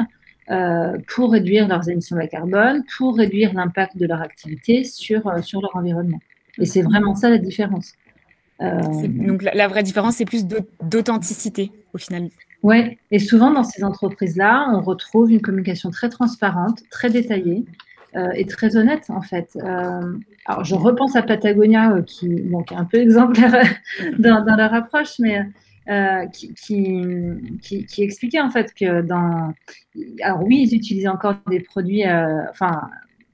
[0.49, 5.41] euh, pour réduire leurs émissions de carbone, pour réduire l'impact de leur activité sur, euh,
[5.41, 6.19] sur leur environnement?
[6.57, 7.93] Et c'est vraiment ça la différence.
[8.59, 10.45] Donc la, vraie différence, c'est plus
[10.83, 12.29] d'authenticité au final.
[12.61, 17.65] Oui, et souvent dans ces entreprises-là, on retrouve une communication très transparente, très détaillée
[18.35, 19.57] et très honnête en fait.
[20.45, 23.63] alors je repense à Patagonia, qui est un peu exemplaire
[24.19, 25.45] dans, leur approche, mais
[25.89, 29.53] euh, qui, expliquait en fait que dans.
[30.21, 32.05] Alors oui, ils utilisaient encore des produits.
[32.05, 32.81] Euh, enfin,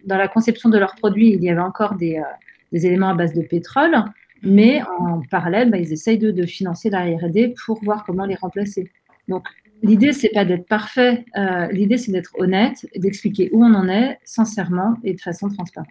[0.06, 2.24] dans la conception de leurs produits, il y avait encore des, euh,
[2.72, 3.96] des éléments à base de pétrole,
[4.44, 8.36] mais en parallèle, bah, ils essayent de, de, financer la R&D pour voir comment les
[8.36, 8.90] remplacer.
[9.28, 9.46] Donc
[9.82, 11.26] l'idée c'est pas d'être parfait,
[11.72, 15.88] l'idée c'est d'être honnête, d'expliquer où on en est sincèrement et de façon transparente.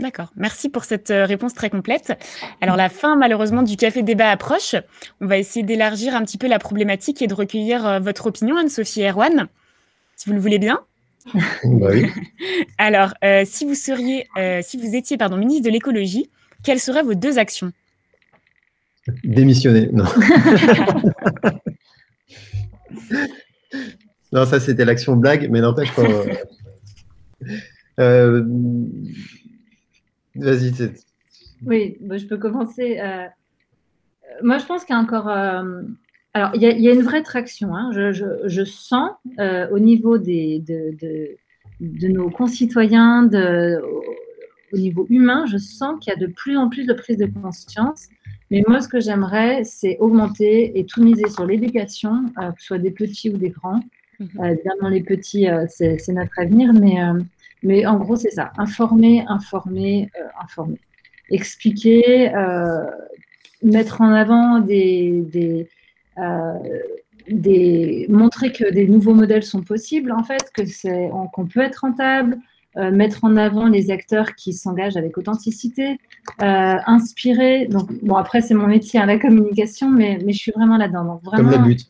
[0.00, 2.18] D'accord, merci pour cette euh, réponse très complète.
[2.60, 4.74] Alors la fin malheureusement du café débat approche.
[5.20, 8.56] On va essayer d'élargir un petit peu la problématique et de recueillir euh, votre opinion,
[8.56, 9.46] Anne-Sophie Erwan,
[10.16, 10.80] si vous le voulez bien.
[11.64, 12.06] Bah oui.
[12.78, 14.26] Alors, euh, si vous seriez,
[14.62, 16.28] si vous étiez pardon, ministre de l'écologie,
[16.62, 17.72] quelles seraient vos deux actions?
[19.22, 20.04] Démissionner, non.
[24.32, 26.02] non, ça c'était l'action blague, mais n'empêche pas.
[30.36, 30.72] Vas-y.
[31.64, 32.98] Oui, je peux commencer.
[33.00, 33.26] Euh,
[34.42, 35.28] moi, je pense qu'il y a encore.
[35.28, 35.82] Euh,
[36.32, 37.76] alors, il y, a, une vraie traction.
[37.76, 37.90] Hein.
[37.92, 43.30] Je, sens euh, au niveau des, de, nos concitoyens,
[44.72, 47.26] au niveau humain, je sens qu'il y a de plus en plus de prise de
[47.26, 48.08] conscience.
[48.50, 52.78] Mais moi, ce que j'aimerais, c'est augmenter et tout miser sur l'éducation, que ce soit
[52.78, 53.80] des petits ou des grands.
[54.20, 54.44] Mhm.
[54.44, 56.98] évidemment, les petits, c'est notre avenir, mais
[57.64, 58.52] mais en gros, c'est ça.
[58.58, 60.78] Informer, informer, euh, informer.
[61.30, 62.84] Expliquer, euh,
[63.62, 65.66] mettre en avant des, des,
[66.18, 66.58] euh,
[67.26, 71.78] des, montrer que des nouveaux modèles sont possibles, en fait, que c'est, qu'on peut être
[71.78, 72.36] rentable,
[72.76, 75.98] mettre en avant les acteurs qui s'engagent avec authenticité,
[76.38, 77.66] inspirer.
[77.66, 80.76] Donc, bon, après, c'est mon métier, à hein, la communication, mais, mais je suis vraiment
[80.76, 81.20] là-dedans.
[81.24, 81.86] Comme la but.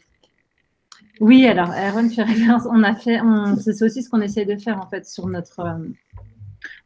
[1.20, 2.62] Oui, alors Aaron fait référence.
[2.70, 3.20] On a fait,
[3.60, 5.60] c'est aussi ce qu'on essaie de faire en fait sur notre.
[5.60, 5.78] Euh,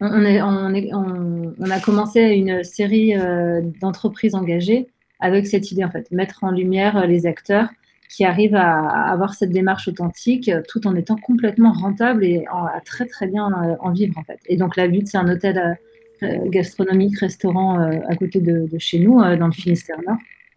[0.00, 4.88] on, est, on, est, on, a commencé une série euh, d'entreprises engagées
[5.20, 7.68] avec cette idée en fait, mettre en lumière euh, les acteurs
[8.08, 13.06] qui arrivent à, avoir cette démarche authentique tout en étant complètement rentable et à très
[13.06, 13.48] très bien
[13.80, 14.38] en, vivre en fait.
[14.46, 15.78] Et donc la but, c'est un hôtel
[16.46, 20.16] gastronomique, restaurant à côté de, de, chez nous, dans le Finistère Nord.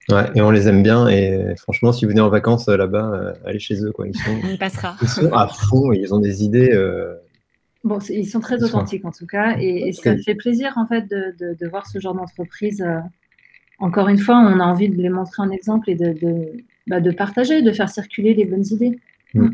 [0.10, 1.08] Ouais, et on les aime bien.
[1.08, 3.92] Et franchement, si vous venez en vacances euh, là-bas, euh, allez chez eux.
[3.92, 4.08] Quoi.
[4.08, 4.96] Ils, sont, on passera.
[5.02, 6.72] ils sont à fond, ils ont des idées.
[6.72, 7.16] Euh,
[7.84, 9.58] bon, ils sont très authentiques en tout cas.
[9.60, 12.84] Et, ça me fait plaisir en fait de, de, voir ce genre d'entreprise.
[13.80, 16.52] Encore une fois, on a envie de les montrer en exemple et de,
[16.88, 19.00] bah, de partager, de faire circuler les bonnes idées.
[19.34, 19.50] Mm.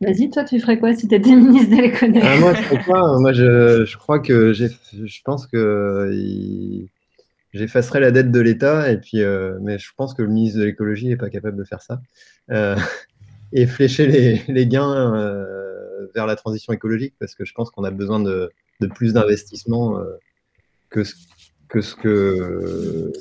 [0.00, 2.20] Vas-y, toi, tu ferais quoi si tu étais ministre de l'économie?
[2.22, 6.86] Ah, Moi, je crois, moi je, je, crois que je pense que
[7.52, 10.64] j'effacerai la dette de l'État, et puis, euh, mais je pense que le ministre de
[10.64, 12.02] l'écologie n'est pas capable de faire ça.
[12.50, 12.76] Euh,
[13.52, 17.84] et flécher les, les gains euh, vers la transition écologique, parce que je pense qu'on
[17.84, 19.98] a besoin de, de plus d'investissements
[20.90, 21.14] que ce
[21.74, 23.12] que ce que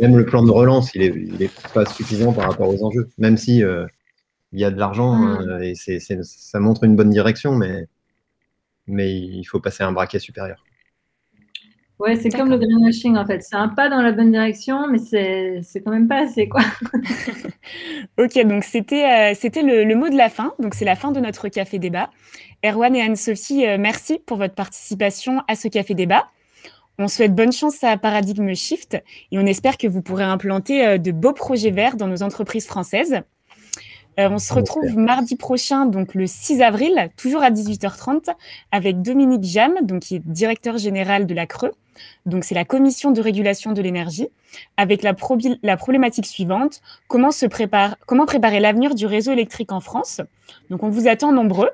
[0.00, 1.00] même le plan de relance, il
[1.38, 3.62] n'est est pas suffisant par rapport aux enjeux, même si
[4.52, 5.62] il y a de l'argent mmh.
[5.62, 7.86] et c'est ça montre une bonne direction, mais,
[8.88, 10.64] mais il faut passer à un braquet supérieur.
[12.00, 13.42] Ouais, c'est comme le greenwashing en fait.
[13.42, 16.62] C'est un pas dans la bonne direction, mais c'est quand même pas assez quoi.
[18.18, 20.54] ok, donc c'était euh, c'était le, le, mot de la fin.
[20.58, 22.08] Donc c'est la fin de notre café débat.
[22.64, 26.26] Erwan et Anne-Sophie, euh, merci pour votre participation à ce café débat.
[27.00, 30.98] On souhaite bonne chance à Paradigme Shift et on espère que vous pourrez implanter euh,
[30.98, 33.20] de beaux projets verts dans nos entreprises françaises.
[34.18, 38.28] on se retrouve mardi prochain, donc le 6 avril, toujours à 18h30,
[38.70, 41.72] avec Dominique Jam, donc qui est directeur général de la Creux,
[42.26, 44.28] donc, c'est la commission de régulation de l'énergie,
[44.76, 50.20] avec la, problématique suivante comment, se prépare, comment préparer l'avenir du réseau électrique en France?
[50.70, 51.70] Donc, on vous attend nombreux.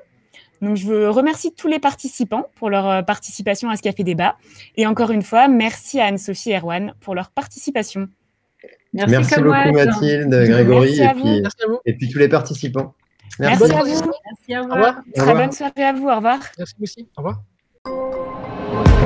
[0.61, 4.37] Donc, je veux remercier tous les participants pour leur euh, participation à ce café débat.
[4.75, 8.07] Et encore une fois, merci à Anne-Sophie et Erwan pour leur participation.
[8.93, 11.43] Merci, beaucoup, Mathilde, Grégory, et puis,
[11.85, 12.93] et puis, tous les participants.
[13.39, 13.85] Merci, à vous.
[13.85, 15.11] Merci à vous.
[15.15, 16.07] Très bonne soirée à vous.
[16.07, 16.39] Au revoir.
[16.57, 17.07] Merci aussi.
[17.17, 18.96] Au revoir.